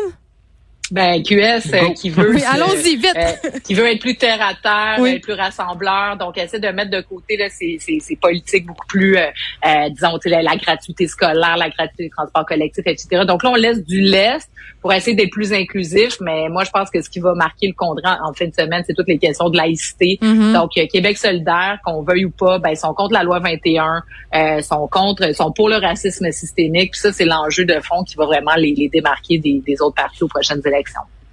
Ben, 0.91 1.23
QS 1.23 1.73
euh, 1.73 1.93
qui 1.95 2.11
veut. 2.11 2.31
Oui, 2.35 2.41
se- 2.41 2.47
allons-y, 2.55 2.97
vite. 2.97 3.13
euh, 3.17 3.59
qui 3.65 3.75
veut 3.75 3.87
être 3.87 4.01
plus 4.01 4.17
terre 4.17 4.41
à 4.43 4.55
terre, 4.61 4.97
Oui. 5.01 5.11
être 5.17 5.23
plus 5.23 5.35
rassembleur. 5.35 6.17
Donc, 6.17 6.37
essaie 6.39 6.59
de 6.59 6.69
mettre 6.69 6.91
de 6.91 7.01
côté 7.01 7.37
là, 7.37 7.49
ces, 7.49 7.79
ces, 7.81 8.01
ces 8.01 8.17
politiques 8.17 8.67
beaucoup 8.67 8.87
plus, 8.87 9.17
euh, 9.17 9.27
euh, 9.67 9.89
disons, 9.91 10.19
tu 10.19 10.29
sais, 10.29 10.31
la, 10.31 10.43
la 10.43 10.57
gratuité 10.57 11.07
scolaire, 11.07 11.57
la 11.57 11.69
gratuité 11.71 12.05
des 12.05 12.11
transports 12.11 12.45
collectifs, 12.47 12.87
etc. 12.87 13.23
Donc 13.27 13.43
là, 13.43 13.51
on 13.51 13.55
laisse 13.55 13.85
du 13.85 14.01
lest 14.01 14.51
pour 14.81 14.93
essayer 14.93 15.15
d'être 15.17 15.31
plus 15.31 15.53
inclusif. 15.53 16.17
Mais 16.21 16.49
moi, 16.49 16.65
je 16.65 16.71
pense 16.71 16.91
que 16.91 17.01
ce 17.03 17.09
qui 17.11 17.21
va 17.21 17.35
marquer 17.35 17.69
le 17.69 17.75
contrat 17.75 18.19
en 18.25 18.33
fin 18.33 18.47
de 18.47 18.55
semaine, 18.55 18.83
c'est 18.87 18.95
toutes 18.95 19.09
les 19.09 19.19
questions 19.19 19.49
de 19.51 19.57
laïcité. 19.57 20.19
Mhm. 20.23 20.53
Donc, 20.55 20.71
euh, 20.77 20.87
Québec 20.93 21.19
solidaire, 21.19 21.79
qu'on 21.85 22.03
veuille 22.03 22.25
ou 22.25 22.31
pas, 22.31 22.59
ben, 22.59 22.71
ils 22.71 22.77
sont 22.77 22.95
contre 22.95 23.13
la 23.15 23.23
loi 23.23 23.39
21, 23.39 24.03
euh, 24.35 24.61
sont 24.63 24.89
contre, 24.89 25.35
sont 25.35 25.53
pour 25.53 25.69
le 25.69 25.77
racisme 25.77 26.31
systémique. 26.33 26.93
Puis 26.93 27.01
ça, 27.01 27.13
c'est 27.13 27.25
l'enjeu 27.25 27.65
de 27.65 27.79
fond 27.81 28.03
qui 28.03 28.17
va 28.17 28.25
vraiment 28.27 28.55
les, 28.57 28.75
les 28.75 28.89
démarquer 28.89 29.39
des, 29.39 29.63
des 29.65 29.81
autres 29.83 29.95
partis 29.97 30.25
aux 30.25 30.29
prochaines 30.29 30.61
élections. 30.65 30.80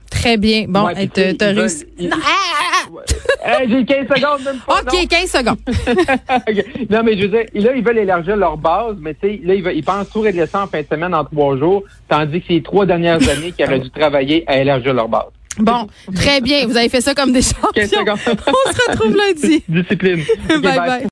Très 0.10 0.38
bien. 0.38 0.66
Bon, 0.68 0.86
Ouais, 0.86 1.08
t'as 1.14 1.32
ils 1.32 1.60
réussi. 1.60 1.84
veulent- 1.84 1.88
ils- 2.00 2.10
Non, 2.10 2.18
ah, 2.24 3.60
Hey, 3.62 3.70
J'ai 3.70 3.86
15 3.86 4.08
secondes 4.08 4.44
même 4.44 4.60
pas. 4.66 4.82
non? 4.82 5.00
OK, 5.02 5.08
15 5.08 5.30
secondes. 5.32 5.58
Non, 6.90 7.04
mais 7.04 7.18
je 7.18 7.22
veux 7.24 7.28
dire, 7.30 7.46
là, 7.54 7.72
ils 7.76 7.84
veulent 7.84 7.98
élargir 8.00 8.36
leur 8.36 8.58
base, 8.58 8.96
mais 9.00 9.14
tu 9.14 9.20
sais, 9.28 9.42
là, 9.44 9.54
ils, 9.54 9.64
veulent- 9.64 9.76
ils 9.76 9.84
pensent 9.84 10.10
tout 10.10 10.22
régler 10.22 10.46
ça 10.48 10.64
en 10.64 10.68
fin 10.68 10.82
de 10.82 10.88
semaine 10.92 11.14
en 11.14 11.24
trois 11.24 11.58
jours, 11.58 11.84
tandis 12.10 12.40
que 12.42 12.46
c'est 12.48 12.54
les 12.56 12.64
trois 12.64 12.86
dernières 12.86 13.16
années 13.30 13.52
qu'ils 13.52 13.66
auraient 13.66 13.80
dû 13.80 13.90
travailler 13.92 14.44
à 14.48 14.58
élargir 14.60 14.94
leur 14.94 15.08
base. 15.08 15.28
Bon, 15.60 15.88
très 16.14 16.40
bien. 16.40 16.68
Vous 16.68 16.78
avez 16.78 16.88
fait 16.90 17.02
ça 17.02 17.16
comme 17.16 17.32
des 17.34 17.42
champions. 17.42 17.70
15 17.74 17.90
secondes. 17.90 18.20
On 18.48 18.72
se 18.72 18.92
retrouve 18.92 19.16
lundi. 19.16 19.64
Discipline. 19.70 20.24
Bye 20.50 20.62
bye. 20.62 21.04